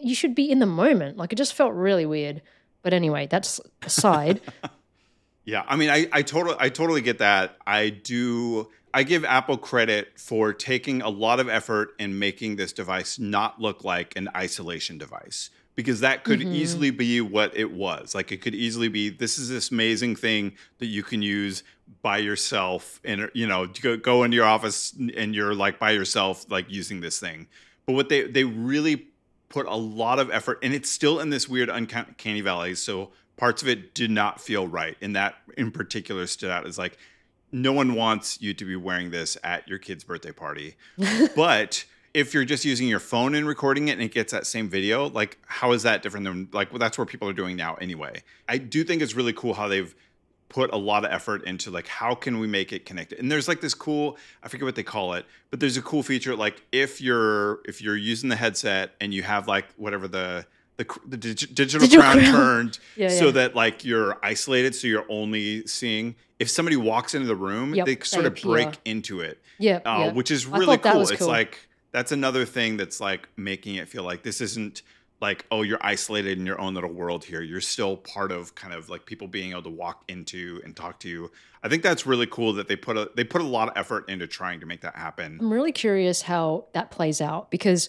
[0.00, 1.16] you should be in the moment.
[1.16, 2.42] Like, it just felt really weird.
[2.82, 4.40] But anyway, that's aside.
[5.44, 5.64] yeah.
[5.66, 7.56] I mean, I, I totally, I totally get that.
[7.66, 8.68] I do.
[8.94, 13.60] I give Apple credit for taking a lot of effort in making this device not
[13.60, 16.54] look like an isolation device because that could mm-hmm.
[16.54, 18.12] easily be what it was.
[18.12, 21.62] Like it could easily be this is this amazing thing that you can use
[22.02, 26.50] by yourself and you know go, go into your office and you're like by yourself
[26.50, 27.46] like using this thing.
[27.86, 29.06] But what they they really
[29.48, 32.74] put a lot of effort and it's still in this weird uncanny valley.
[32.74, 34.96] So parts of it did not feel right.
[35.00, 36.98] And that in particular stood out as like
[37.50, 40.76] no one wants you to be wearing this at your kid's birthday party.
[41.36, 41.84] but
[42.14, 45.08] if you're just using your phone and recording it and it gets that same video,
[45.08, 48.22] like how is that different than like well, that's what people are doing now anyway.
[48.48, 49.94] I do think it's really cool how they've
[50.48, 53.18] put a lot of effort into like how can we make it connected.
[53.18, 56.02] And there's like this cool I forget what they call it, but there's a cool
[56.02, 60.46] feature like if you're if you're using the headset and you have like whatever the
[60.78, 62.32] the, the dig- digital, digital, crown, crown.
[62.32, 63.30] turned yeah, so yeah.
[63.32, 67.84] that like you're isolated so you're only seeing if somebody walks into the room yep,
[67.84, 68.50] they sort of appear.
[68.52, 70.12] break into it yeah, uh, yeah.
[70.12, 70.92] which is really cool.
[70.92, 71.58] cool it's like
[71.90, 74.82] that's another thing that's like making it feel like this isn't
[75.20, 78.72] like oh you're isolated in your own little world here you're still part of kind
[78.72, 81.30] of like people being able to walk into and talk to you
[81.62, 84.08] i think that's really cool that they put a they put a lot of effort
[84.08, 87.88] into trying to make that happen i'm really curious how that plays out because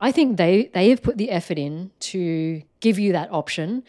[0.00, 3.82] i think they they have put the effort in to give you that option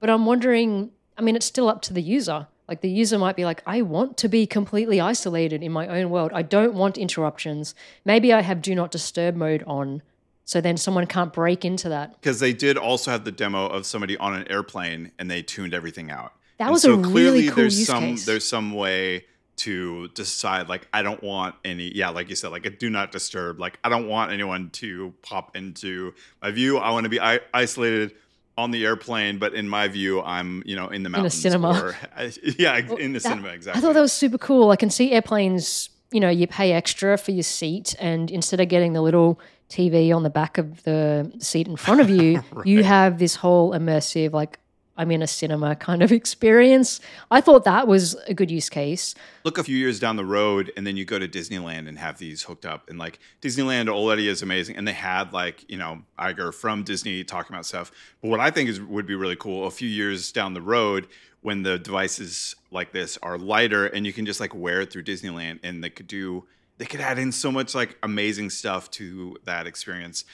[0.00, 3.36] but i'm wondering i mean it's still up to the user like the user might
[3.36, 6.32] be like, I want to be completely isolated in my own world.
[6.34, 7.74] I don't want interruptions.
[8.04, 10.02] Maybe I have do not disturb mode on.
[10.46, 12.20] So then someone can't break into that.
[12.20, 15.74] Because they did also have the demo of somebody on an airplane and they tuned
[15.74, 16.32] everything out.
[16.58, 18.24] That and was so a clearly really cool there's use some case.
[18.24, 19.26] there's some way
[19.56, 23.10] to decide like I don't want any yeah like you said like a do not
[23.10, 27.20] disturb like I don't want anyone to pop into my view I want to be
[27.20, 28.14] I- isolated
[28.58, 31.44] on the airplane, but in my view, I'm you know in the mountains.
[31.44, 31.78] In a cinema.
[31.78, 31.96] Or,
[32.58, 33.78] yeah, well, in the that, cinema exactly.
[33.78, 34.70] I thought that was super cool.
[34.70, 38.68] I can see airplanes you know, you pay extra for your seat, and instead of
[38.68, 42.66] getting the little TV on the back of the seat in front of you, right.
[42.66, 44.58] you have this whole immersive, like,
[44.98, 47.00] I'm in a cinema kind of experience.
[47.30, 49.14] I thought that was a good use case.
[49.44, 52.18] Look a few years down the road, and then you go to Disneyland and have
[52.18, 52.88] these hooked up.
[52.88, 57.24] And like Disneyland already is amazing, and they had like you know Iger from Disney
[57.24, 57.92] talking about stuff.
[58.22, 61.08] But what I think is would be really cool a few years down the road
[61.42, 65.04] when the devices like this are lighter and you can just like wear it through
[65.04, 66.44] Disneyland, and they could do
[66.78, 70.24] they could add in so much like amazing stuff to that experience.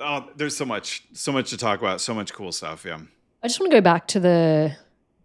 [0.00, 2.84] Oh, there's so much, so much to talk about, so much cool stuff.
[2.84, 3.00] Yeah.
[3.42, 4.76] I just want to go back to the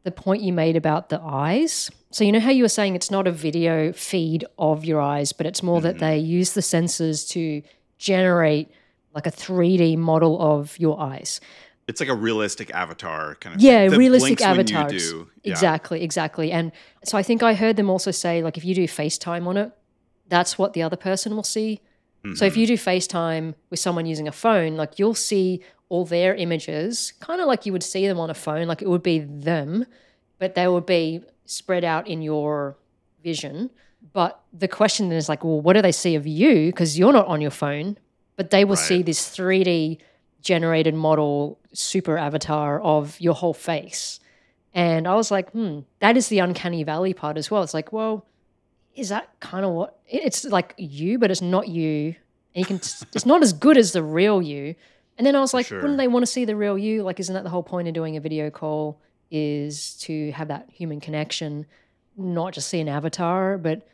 [0.04, 1.92] the point you made about the eyes.
[2.10, 5.32] So you know how you were saying it's not a video feed of your eyes,
[5.32, 5.88] but it's more mm-hmm.
[5.88, 7.62] that they use the sensors to
[7.98, 8.72] generate
[9.14, 11.40] like a 3D model of your eyes.
[11.88, 15.14] It's like a realistic avatar kind of yeah, realistic avatars.
[15.14, 15.24] Yeah.
[15.52, 16.52] Exactly, exactly.
[16.52, 16.72] And
[17.04, 19.72] so I think I heard them also say like if you do FaceTime on it,
[20.32, 21.82] that's what the other person will see.
[22.24, 22.36] Mm-hmm.
[22.36, 26.34] So if you do FaceTime with someone using a phone, like you'll see all their
[26.34, 29.20] images, kind of like you would see them on a phone, like it would be
[29.20, 29.86] them,
[30.40, 32.78] but they would be spread out in your
[33.22, 33.70] vision.
[34.14, 36.68] But the question then is like, well, what do they see of you?
[36.68, 37.98] Because you're not on your phone,
[38.38, 38.86] but they will right.
[38.86, 40.00] see this 3D
[40.42, 44.22] generated model super avatar of your whole face.
[44.74, 47.64] And I was like, hmm, that is the uncanny valley part as well.
[47.64, 48.26] It's like, well,
[48.96, 52.16] is that kind of what it's like you, but it's not you.
[52.54, 54.76] And you can, it's not as good as the real you.
[55.18, 55.82] And then I was like, sure.
[55.82, 57.04] wouldn't they want to see the real you?
[57.04, 59.00] Like, isn't that the whole point of doing a video call?
[59.30, 61.66] Is to have that human connection,
[62.18, 63.58] not just see an avatar.
[63.58, 63.88] But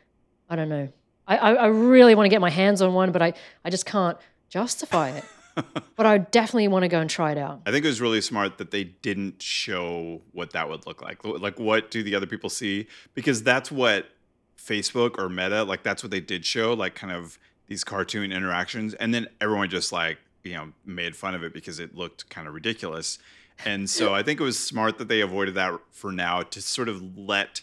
[0.50, 0.88] I don't know.
[1.28, 3.34] I, I, I really want to get my hands on one, but I,
[3.64, 4.18] I just can't
[4.48, 5.24] justify it.
[5.96, 7.62] but I definitely want to go and try it out.
[7.66, 11.24] I think it was really smart that they didn't show what that would look like.
[11.24, 12.86] Like, what do the other people see?
[13.14, 14.06] Because that's what
[14.58, 17.38] Facebook or Meta, like, that's what they did show, like, kind of
[17.68, 18.94] these cartoon interactions.
[18.94, 22.48] And then everyone just like you know made fun of it because it looked kind
[22.48, 23.18] of ridiculous.
[23.64, 26.88] And so I think it was smart that they avoided that for now to sort
[26.88, 27.62] of let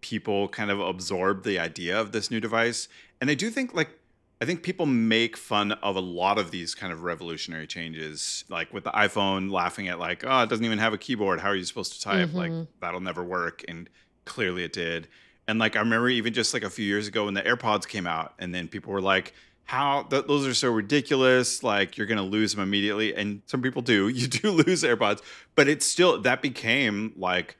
[0.00, 2.88] people kind of absorb the idea of this new device.
[3.20, 3.98] And I do think like
[4.40, 8.72] I think people make fun of a lot of these kind of revolutionary changes, like
[8.74, 11.40] with the iPhone laughing at like, oh, it doesn't even have a keyboard.
[11.40, 12.28] How are you supposed to type?
[12.28, 12.36] Mm-hmm.
[12.36, 13.64] Like that'll never work.
[13.66, 13.88] And
[14.26, 15.08] clearly it did.
[15.48, 18.06] And like I remember even just like a few years ago when the AirPods came
[18.06, 19.32] out, and then people were like,
[19.66, 23.60] how th- those are so ridiculous like you're going to lose them immediately and some
[23.60, 25.20] people do you do lose airpods
[25.54, 27.56] but it's still that became like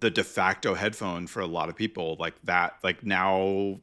[0.00, 3.78] the de facto headphone for a lot of people like that like now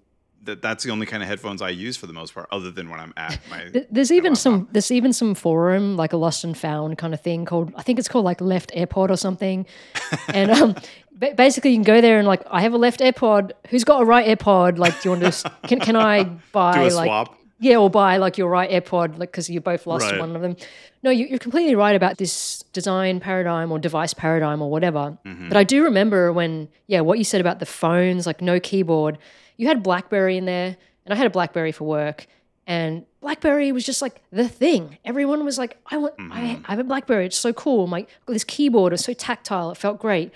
[0.47, 2.89] that that's the only kind of headphones I use for the most part, other than
[2.89, 3.72] when I'm at my.
[3.91, 4.68] There's even some.
[4.72, 7.72] There's even some forum like a lost and found kind of thing called.
[7.76, 9.66] I think it's called like Left AirPod or something,
[10.30, 10.76] and um,
[11.20, 13.51] basically you can go there and like I have a left AirPod.
[13.70, 14.78] Who's got a right AirPod?
[14.78, 15.51] Like, do you want to?
[15.68, 17.07] Can can I buy like?
[17.07, 17.34] Swap?
[17.59, 20.20] Yeah, or buy like your right AirPod, like because you both lost right.
[20.20, 20.55] one of them.
[21.01, 25.18] No, you, are completely right about this design paradigm or device paradigm or whatever.
[25.26, 25.47] Mm-hmm.
[25.47, 29.18] But I do remember when, yeah, what you said about the phones, like no keyboard.
[29.55, 32.28] You had BlackBerry in there, and I had a BlackBerry for work,
[32.68, 34.99] and BlackBerry was just like the thing.
[35.03, 36.32] Everyone was like, "I want, mm-hmm.
[36.32, 37.26] I, I have a BlackBerry.
[37.26, 37.88] It's so cool.
[37.88, 39.72] My this keyboard is so tactile.
[39.72, 40.32] It felt great."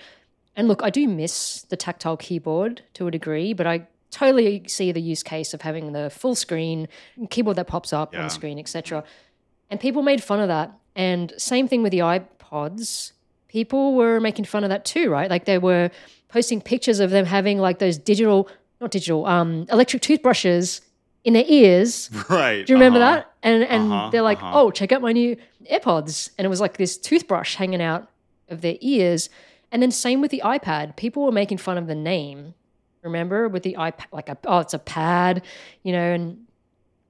[0.54, 4.92] And look, I do miss the tactile keyboard to a degree, but I totally see
[4.92, 6.88] the use case of having the full screen
[7.30, 8.20] keyboard that pops up yeah.
[8.20, 9.02] on the screen, etc.
[9.70, 10.72] And people made fun of that.
[10.94, 13.12] And same thing with the iPods.
[13.48, 15.30] People were making fun of that too, right?
[15.30, 15.90] Like they were
[16.28, 18.48] posting pictures of them having like those digital,
[18.80, 20.82] not digital, um, electric toothbrushes
[21.24, 22.10] in their ears.
[22.28, 22.66] Right.
[22.66, 23.16] Do you remember uh-huh.
[23.16, 23.32] that?
[23.42, 24.10] And and uh-huh.
[24.10, 24.60] they're like, uh-huh.
[24.60, 25.36] oh, check out my new
[25.70, 26.30] AirPods.
[26.36, 28.08] And it was like this toothbrush hanging out
[28.48, 29.30] of their ears.
[29.72, 30.94] And then same with the iPad.
[30.94, 32.54] People were making fun of the name
[33.02, 35.42] Remember with the iPad, like a, oh, it's a pad,
[35.82, 36.46] you know, and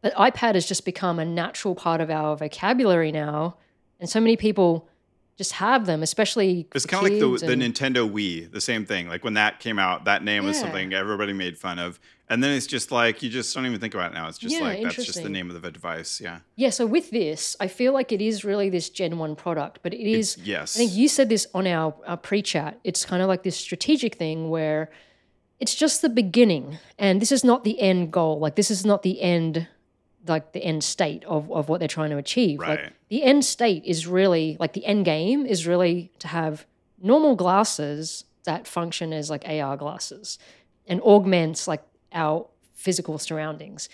[0.00, 3.56] but iPad has just become a natural part of our vocabulary now,
[4.00, 4.88] and so many people
[5.36, 6.68] just have them, especially.
[6.74, 9.08] It's kind of like the, the Nintendo Wii, the same thing.
[9.08, 10.48] Like when that came out, that name yeah.
[10.48, 13.80] was something everybody made fun of, and then it's just like you just don't even
[13.80, 14.28] think about it now.
[14.28, 16.20] It's just yeah, like that's just the name of the device.
[16.20, 16.40] Yeah.
[16.56, 16.70] Yeah.
[16.70, 20.00] So with this, I feel like it is really this Gen One product, but it
[20.00, 20.36] is.
[20.36, 20.76] It's, yes.
[20.76, 22.78] I think you said this on our, our pre-chat.
[22.84, 24.90] It's kind of like this strategic thing where
[25.62, 29.04] it's just the beginning and this is not the end goal like this is not
[29.04, 29.68] the end
[30.26, 32.80] like the end state of, of what they're trying to achieve right.
[32.80, 36.66] like the end state is really like the end game is really to have
[37.00, 40.38] normal glasses that function as like ar glasses
[40.86, 43.88] and augments like our physical surroundings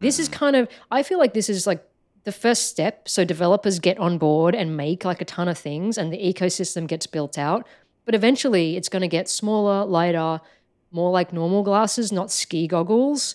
[0.00, 0.20] this mm.
[0.20, 1.84] is kind of i feel like this is like
[2.24, 5.98] the first step so developers get on board and make like a ton of things
[5.98, 7.66] and the ecosystem gets built out
[8.04, 10.40] but eventually it's going to get smaller lighter
[10.94, 13.34] more like normal glasses, not ski goggles.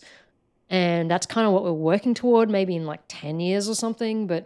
[0.70, 4.28] And that's kind of what we're working toward, maybe in like 10 years or something.
[4.28, 4.46] But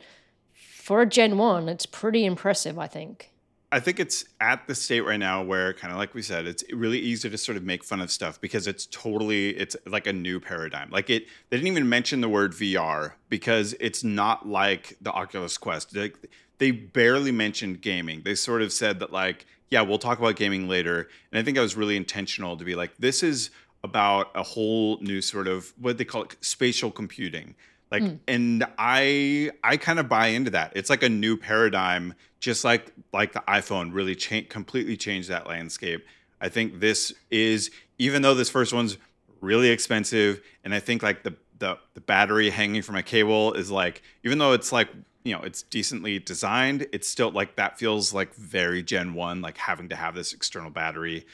[0.53, 3.30] for a Gen 1, it's pretty impressive, I think.
[3.74, 6.63] I think it's at the state right now where, kind of like we said, it's
[6.71, 10.13] really easy to sort of make fun of stuff because it's totally, it's like a
[10.13, 10.91] new paradigm.
[10.91, 15.57] Like it, they didn't even mention the word VR because it's not like the Oculus
[15.57, 15.95] Quest.
[15.95, 16.15] Like
[16.59, 18.21] they barely mentioned gaming.
[18.24, 21.09] They sort of said that, like, yeah, we'll talk about gaming later.
[21.32, 23.49] And I think I was really intentional to be like, this is
[23.84, 27.55] about a whole new sort of what they call it spatial computing.
[27.91, 28.19] Like mm.
[28.27, 30.73] and i i kind of buy into that.
[30.75, 35.47] It's like a new paradigm just like like the iphone really cha- completely changed that
[35.47, 36.05] landscape.
[36.41, 38.97] I think this is even though this first one's
[39.43, 43.69] really expensive and i think like the the, the battery hanging from a cable is
[43.69, 44.89] like even though it's like
[45.23, 49.57] you know it's decently designed it's still like that feels like very gen 1 like
[49.57, 51.25] having to have this external battery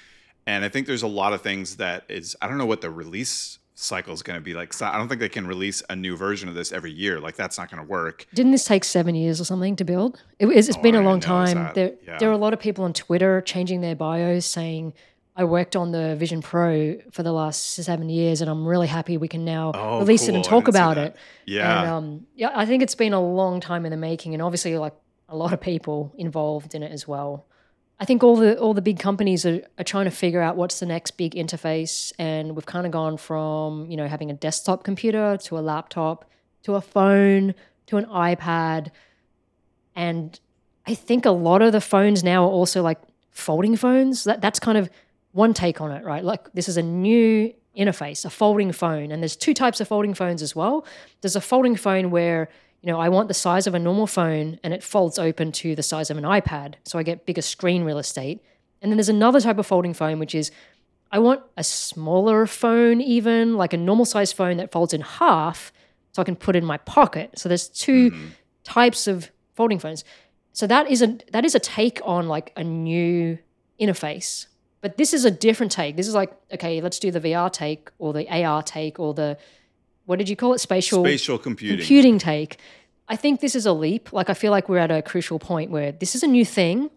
[0.45, 2.89] and I think there's a lot of things that is I don't know what the
[2.89, 4.73] release cycle is going to be like.
[4.73, 7.19] So I don't think they can release a new version of this every year.
[7.19, 8.27] Like that's not going to work.
[8.33, 10.21] Didn't this take seven years or something to build?
[10.37, 11.71] It, it's, it's oh, been a long time.
[11.73, 12.17] There, yeah.
[12.17, 14.93] there are a lot of people on Twitter changing their bios saying,
[15.35, 19.15] I worked on the Vision Pro for the last seven years, and I'm really happy
[19.15, 20.31] we can now oh, release cool.
[20.31, 21.15] it and talk about it.
[21.45, 22.51] Yeah, and, um, yeah.
[22.53, 24.95] I think it's been a long time in the making, and obviously, like
[25.29, 27.45] a lot of people involved in it as well.
[27.99, 30.79] I think all the all the big companies are, are trying to figure out what's
[30.79, 34.83] the next big interface, and we've kind of gone from you know having a desktop
[34.83, 36.25] computer to a laptop
[36.63, 37.53] to a phone
[37.87, 38.91] to an iPad,
[39.95, 40.39] and
[40.87, 42.99] I think a lot of the phones now are also like
[43.31, 44.23] folding phones.
[44.23, 44.89] That that's kind of
[45.33, 46.23] one take on it, right?
[46.23, 50.13] Like this is a new interface, a folding phone, and there's two types of folding
[50.13, 50.85] phones as well.
[51.19, 52.47] There's a folding phone where
[52.81, 55.75] you know, I want the size of a normal phone and it folds open to
[55.75, 56.75] the size of an iPad.
[56.85, 58.41] So I get bigger screen real estate.
[58.81, 60.51] And then there's another type of folding phone, which is
[61.11, 65.73] I want a smaller phone, even like a normal size phone that folds in half
[66.11, 67.37] so I can put it in my pocket.
[67.37, 68.27] So there's 2 mm-hmm.
[68.63, 70.03] types of folding phones.
[70.53, 73.37] So that is a that is a take on like a new
[73.79, 74.47] interface.
[74.81, 75.97] But this is a different take.
[75.97, 79.37] This is like, okay, let's do the VR take or the AR take or the
[80.09, 80.59] what did you call it?
[80.59, 81.77] Spatial spatial computing.
[81.77, 82.57] Computing take.
[83.07, 84.11] I think this is a leap.
[84.11, 86.89] Like I feel like we're at a crucial point where this is a new thing.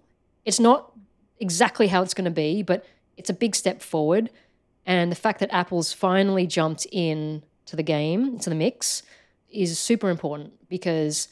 [0.46, 0.92] It's not
[1.38, 2.86] exactly how it's going to be, but
[3.18, 4.30] it's a big step forward.
[4.86, 9.02] And the fact that Apple's finally jumped in to the game, to the mix,
[9.50, 11.28] is super important because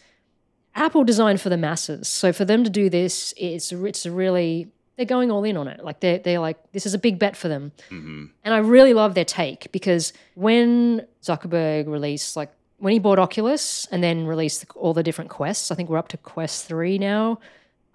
[0.75, 2.09] Apple designed for the masses.
[2.09, 4.69] So for them to do this, it's it's really
[5.01, 5.83] they're going all in on it.
[5.83, 8.27] Like they're they're like this is a big bet for them, mm-hmm.
[8.45, 13.87] and I really love their take because when Zuckerberg released like when he bought Oculus
[13.91, 17.39] and then released all the different quests, I think we're up to Quest three now.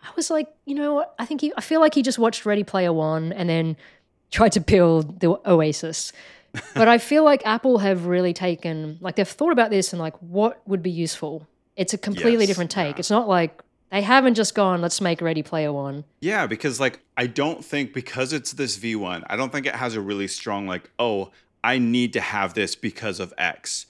[0.04, 2.64] I was like, you know, I think he, I feel like he just watched Ready
[2.64, 3.78] Player One and then
[4.32, 6.12] tried to build the Oasis.
[6.74, 10.16] but I feel like Apple have really taken like they've thought about this and like
[10.24, 11.46] what would be useful.
[11.76, 12.96] It's a completely yes, different take.
[12.96, 13.00] Yeah.
[13.00, 16.04] It's not like they haven't just gone, let's make Ready Player One.
[16.20, 19.96] Yeah, because like I don't think because it's this V1, I don't think it has
[19.96, 21.32] a really strong like, oh,
[21.64, 23.86] I need to have this because of X.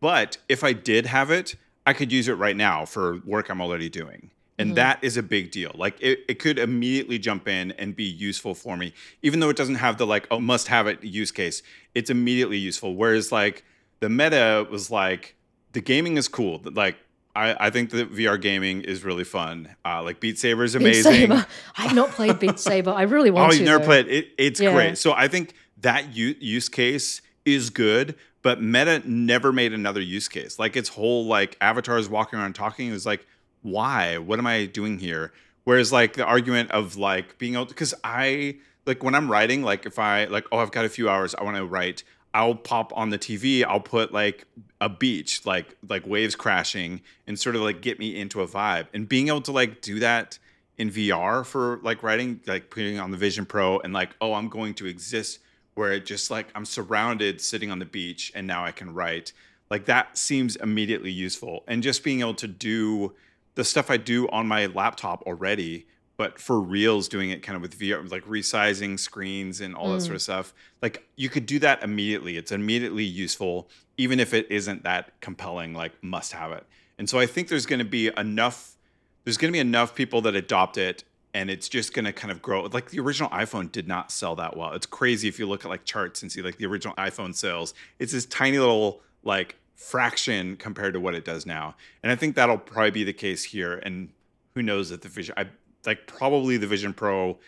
[0.00, 1.56] But if I did have it,
[1.86, 4.30] I could use it right now for work I'm already doing.
[4.58, 4.74] And mm-hmm.
[4.76, 5.72] that is a big deal.
[5.74, 9.56] Like it, it could immediately jump in and be useful for me, even though it
[9.56, 11.62] doesn't have the like, oh, must have it use case.
[11.94, 12.96] It's immediately useful.
[12.96, 13.64] Whereas like
[14.00, 15.36] the meta was like,
[15.72, 16.60] the gaming is cool.
[16.64, 16.96] Like
[17.36, 19.68] I, I think that VR gaming is really fun.
[19.84, 21.12] Uh, like Beat Saber is amazing.
[21.12, 21.46] Saber.
[21.76, 22.90] I've not played Beat Saber.
[22.90, 23.56] I really want oh, to.
[23.56, 23.84] Oh, you never though.
[23.84, 24.28] played it?
[24.38, 24.72] It's yeah.
[24.72, 24.98] great.
[24.98, 30.28] So I think that u- use case is good, but Meta never made another use
[30.28, 30.58] case.
[30.58, 33.26] Like its whole like avatars walking around talking is like,
[33.62, 34.16] why?
[34.16, 35.32] What am I doing here?
[35.64, 38.56] Whereas like the argument of like being able because I
[38.86, 41.44] like when I'm writing, like if I like, oh, I've got a few hours, I
[41.44, 42.02] want to write.
[42.36, 44.44] I'll pop on the TV, I'll put like
[44.78, 48.88] a beach, like like waves crashing and sort of like get me into a vibe.
[48.92, 50.38] And being able to like do that
[50.76, 54.50] in VR for like writing, like putting on the Vision Pro and like, oh, I'm
[54.50, 55.38] going to exist
[55.76, 59.32] where it just like I'm surrounded sitting on the beach and now I can write.
[59.70, 61.64] Like that seems immediately useful.
[61.66, 63.14] And just being able to do
[63.54, 65.86] the stuff I do on my laptop already
[66.16, 69.94] but for reels doing it kind of with VR, like resizing screens and all mm.
[69.94, 70.54] that sort of stuff.
[70.80, 72.36] Like you could do that immediately.
[72.36, 76.64] It's immediately useful, even if it isn't that compelling, like must have it.
[76.98, 78.76] And so I think there's going to be enough,
[79.24, 81.04] there's going to be enough people that adopt it
[81.34, 82.62] and it's just going to kind of grow.
[82.62, 84.72] Like the original iPhone did not sell that well.
[84.72, 87.74] It's crazy if you look at like charts and see like the original iPhone sales.
[87.98, 91.76] It's this tiny little like fraction compared to what it does now.
[92.02, 93.74] And I think that'll probably be the case here.
[93.74, 94.08] And
[94.54, 95.48] who knows that the vision, I
[95.86, 97.38] like probably the Vision Pro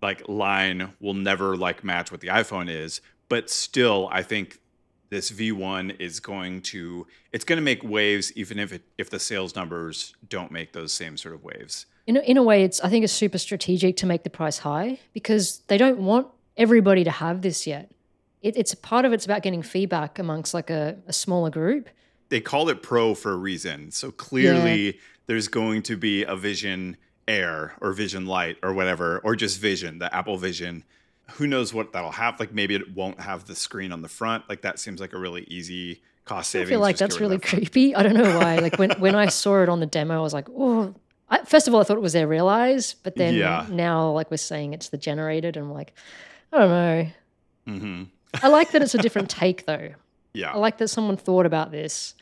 [0.00, 4.60] like line will never like match what the iPhone is, but still I think
[5.10, 9.18] this V1 is going to it's going to make waves even if it if the
[9.18, 11.86] sales numbers don't make those same sort of waves.
[12.06, 14.58] In a, in a way, it's I think it's super strategic to make the price
[14.58, 17.90] high because they don't want everybody to have this yet.
[18.40, 21.88] It, it's part of it's about getting feedback amongst like a, a smaller group.
[22.28, 23.90] They call it Pro for a reason.
[23.90, 24.92] So clearly, yeah.
[25.26, 26.96] there's going to be a Vision
[27.28, 30.84] Air or Vision Lite or whatever, or just Vision, the Apple Vision
[31.32, 32.40] who knows what that'll have?
[32.40, 34.48] Like maybe it won't have the screen on the front.
[34.48, 36.68] Like that seems like a really easy cost saving.
[36.68, 37.94] I feel like that's really that creepy.
[37.94, 38.56] I don't know why.
[38.56, 40.94] like when when I saw it on the demo, I was like, oh.
[41.30, 43.66] I, first of all, I thought it was their Realize, but then yeah.
[43.68, 45.92] now, like we're saying, it's the generated, and I'm like,
[46.54, 47.06] I don't know.
[47.66, 48.02] Mm-hmm.
[48.42, 49.90] I like that it's a different take, though.
[50.32, 52.14] Yeah, I like that someone thought about this.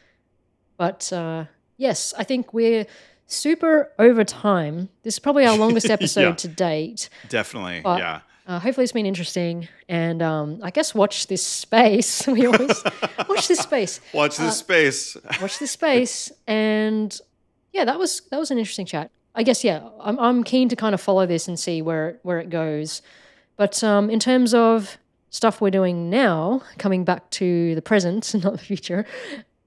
[0.76, 1.44] But uh,
[1.76, 2.86] yes, I think we're
[3.26, 4.88] super over time.
[5.02, 6.34] This is probably our longest episode yeah.
[6.34, 7.08] to date.
[7.28, 8.20] Definitely, yeah.
[8.46, 12.26] Uh, hopefully, it's been interesting, and um, I guess watch this space.
[12.28, 12.82] We always
[13.28, 14.00] watch this space.
[14.12, 15.16] Watch this uh, space.
[15.40, 17.18] watch this space, and
[17.72, 19.10] yeah, that was that was an interesting chat.
[19.34, 22.38] I guess yeah, I'm I'm keen to kind of follow this and see where where
[22.38, 23.02] it goes.
[23.56, 24.96] But um, in terms of
[25.30, 29.06] stuff we're doing now, coming back to the present, not the future.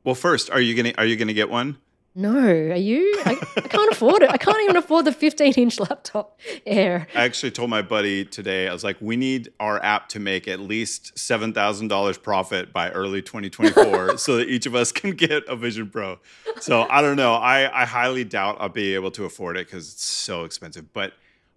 [0.06, 1.78] Well, first, are you gonna are you gonna get one?
[2.16, 3.22] No, are you?
[3.26, 4.32] I, I, can't afford it.
[4.32, 7.08] I can't even afford the 15 inch laptop Air.
[7.16, 10.48] I actually told my buddy today, I was like, we need our app to make
[10.48, 15.56] at least $7,000 profit by early 2024 so that each of us can get a
[15.56, 16.20] Vision Pro.
[16.60, 17.36] So I don't know.
[17.36, 20.92] I, I highly doubt I'll be able to afford it because it's so expensive.
[20.94, 21.14] But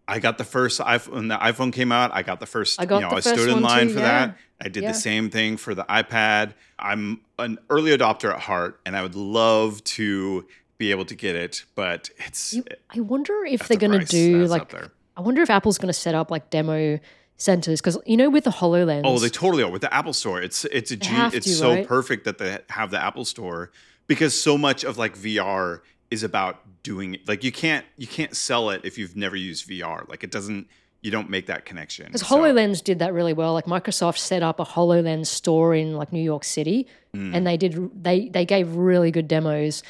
[0.08, 2.86] I got the first iPhone, when the iPhone came out, I got the first, I
[2.86, 4.26] got you know, I stood in line too, for yeah.
[4.26, 4.38] that.
[4.60, 4.92] I did yeah.
[4.92, 6.54] the same thing for the iPad.
[6.78, 10.46] I'm an early adopter at heart, and I would love to
[10.78, 12.54] be able to get it, but it's.
[12.54, 14.74] You, I wonder if they're going to do like.
[15.16, 16.98] I wonder if Apple's going to set up like demo
[17.36, 19.02] centers because you know with the Hololens.
[19.04, 20.40] Oh, they totally are with the Apple Store.
[20.40, 21.86] It's it's a G, it's to, so right?
[21.86, 23.70] perfect that they have the Apple Store
[24.06, 25.80] because so much of like VR
[26.12, 27.26] is about doing it.
[27.26, 30.06] Like you can't you can't sell it if you've never used VR.
[30.08, 30.68] Like it doesn't
[31.00, 32.06] you don't make that connection.
[32.06, 32.36] Because so.
[32.36, 33.54] HoloLens did that really well.
[33.54, 36.86] Like Microsoft set up a HoloLens store in like New York City
[37.16, 37.34] mm.
[37.34, 39.82] and they did they they gave really good demos.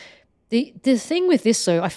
[0.51, 1.91] The the thing with this though, I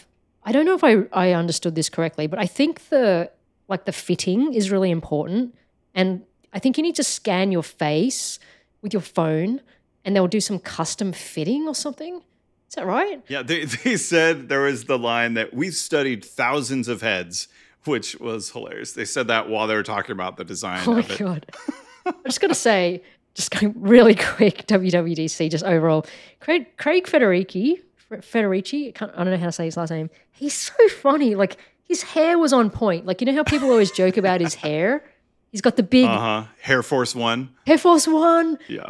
[0.43, 3.31] I don't know if I, I understood this correctly, but I think the
[3.67, 5.55] like the fitting is really important.
[5.93, 8.39] And I think you need to scan your face
[8.81, 9.61] with your phone
[10.03, 12.21] and they'll do some custom fitting or something.
[12.69, 13.21] Is that right?
[13.27, 17.47] Yeah, they, they said there was the line that we've studied thousands of heads
[17.87, 18.93] which was hilarious.
[18.93, 20.83] They said that while they were talking about the design.
[20.85, 21.17] Oh my it.
[21.17, 21.45] god!
[22.05, 23.01] I'm just gonna say,
[23.33, 26.05] just going really quick, WWDC, just overall,
[26.39, 30.09] Craig, Craig Federici, Federici, I, I don't know how to say his last name.
[30.31, 31.35] He's so funny.
[31.35, 33.05] Like his hair was on point.
[33.05, 35.03] Like you know how people always joke about his hair.
[35.51, 37.49] He's got the big uh huh Hair Force One.
[37.65, 38.57] Hair Force One.
[38.67, 38.89] Yeah.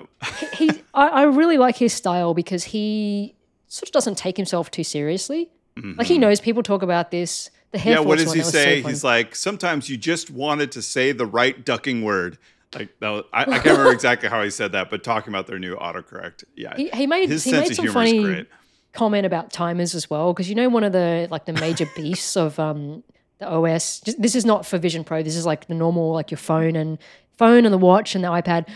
[0.57, 3.35] he, he I, I, really like his style because he
[3.75, 5.49] sort of doesn't take himself too seriously.
[5.77, 5.97] Mm-hmm.
[5.97, 8.81] Like he knows people talk about this the hair yeah, what does he say?
[8.81, 12.37] So He's like, sometimes you just wanted to say the right ducking word.
[12.73, 15.75] Like I, I, can't remember exactly how he said that, but talking about their new
[15.75, 18.45] autocorrect, yeah, he, he made his he sense made some funny
[18.93, 22.37] comment about timers as well because you know one of the like the major beasts
[22.37, 23.03] of um,
[23.39, 23.99] the OS.
[23.99, 25.21] Just, this is not for Vision Pro.
[25.21, 26.97] This is like the normal like your phone and
[27.37, 28.67] phone and the watch and the iPad.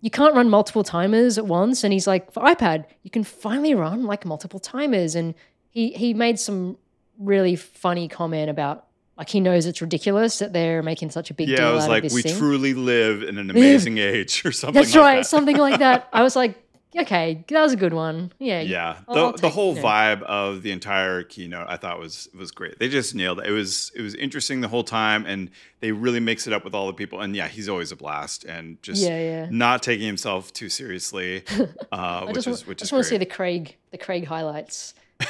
[0.00, 1.84] You can't run multiple timers at once.
[1.84, 5.14] And he's like, for iPad, you can finally run like multiple timers.
[5.14, 5.34] And
[5.70, 6.76] he he made some
[7.18, 8.86] really funny comment about
[9.16, 11.66] like he knows it's ridiculous that they're making such a big yeah, deal.
[11.66, 12.38] Yeah, I was like, we thing.
[12.38, 14.80] truly live in an amazing age or something.
[14.80, 15.26] That's like right, that.
[15.26, 16.08] something like that.
[16.12, 16.54] I was like,
[16.96, 18.32] okay, that was a good one.
[18.38, 18.98] Yeah, yeah.
[19.08, 22.78] I'll, the I'll the whole vibe of the entire keynote, I thought was was great.
[22.78, 23.46] They just nailed it.
[23.46, 26.74] It was it was interesting the whole time, and they really mix it up with
[26.74, 27.20] all the people.
[27.20, 29.48] And yeah, he's always a blast, and just yeah, yeah.
[29.50, 31.44] not taking himself too seriously,
[31.92, 34.94] uh, which is which I just want to see the Craig the Craig highlights.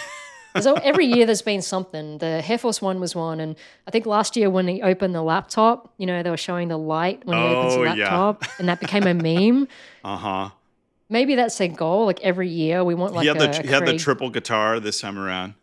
[0.58, 2.18] So every year there's been something.
[2.18, 3.54] The Air Force One was one, and
[3.86, 6.76] I think last year when he opened the laptop, you know, they were showing the
[6.76, 8.48] light when he oh, opens the laptop, yeah.
[8.58, 9.68] and that became a meme.
[10.02, 10.50] Uh huh.
[11.10, 12.06] Maybe that's a goal.
[12.06, 15.00] Like every year, we want like he had the, he had the triple guitar this
[15.00, 15.54] time around.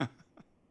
[0.00, 0.08] oh,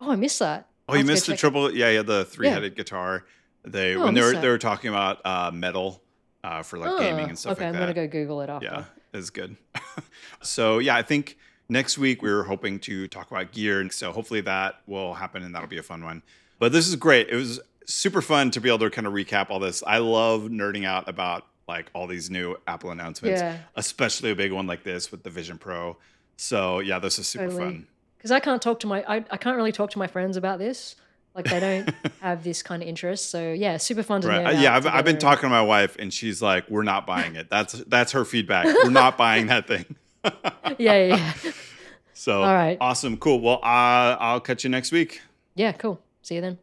[0.01, 0.67] I missed that.
[0.89, 1.67] Oh, you missed the triple?
[1.67, 1.75] It.
[1.75, 2.77] Yeah, he had the three headed yeah.
[2.77, 3.25] guitar.
[3.63, 4.41] They oh, when they were that.
[4.41, 6.01] they were talking about uh, metal
[6.43, 7.63] uh, for like oh, gaming and stuff like that.
[7.69, 8.65] okay, like I'm gonna go Google it after.
[8.65, 9.55] Yeah, it's good.
[10.41, 11.38] so yeah, I think
[11.69, 13.79] Next week, we were hoping to talk about gear.
[13.79, 16.21] And so hopefully that will happen and that'll be a fun one.
[16.59, 17.29] But this is great.
[17.29, 19.81] It was super fun to be able to kind of recap all this.
[19.86, 23.57] I love nerding out about like all these new Apple announcements, yeah.
[23.76, 25.97] especially a big one like this with the Vision Pro.
[26.36, 27.64] So yeah, this is super totally.
[27.64, 27.88] fun.
[28.18, 30.59] Because I can't talk to my, I, I can't really talk to my friends about
[30.59, 30.95] this.
[31.36, 33.30] Like they don't have this kind of interest.
[33.30, 34.43] So yeah, super fun to right.
[34.43, 34.51] know.
[34.51, 37.49] yeah, I've, I've been talking to my wife, and she's like, "We're not buying it."
[37.49, 38.66] That's that's her feedback.
[38.66, 39.95] We're not buying that thing.
[40.78, 41.34] yeah, yeah.
[42.14, 43.41] So all right, awesome, cool.
[43.41, 45.22] Well, uh, I'll catch you next week.
[45.55, 45.99] Yeah, cool.
[46.22, 46.59] See you then.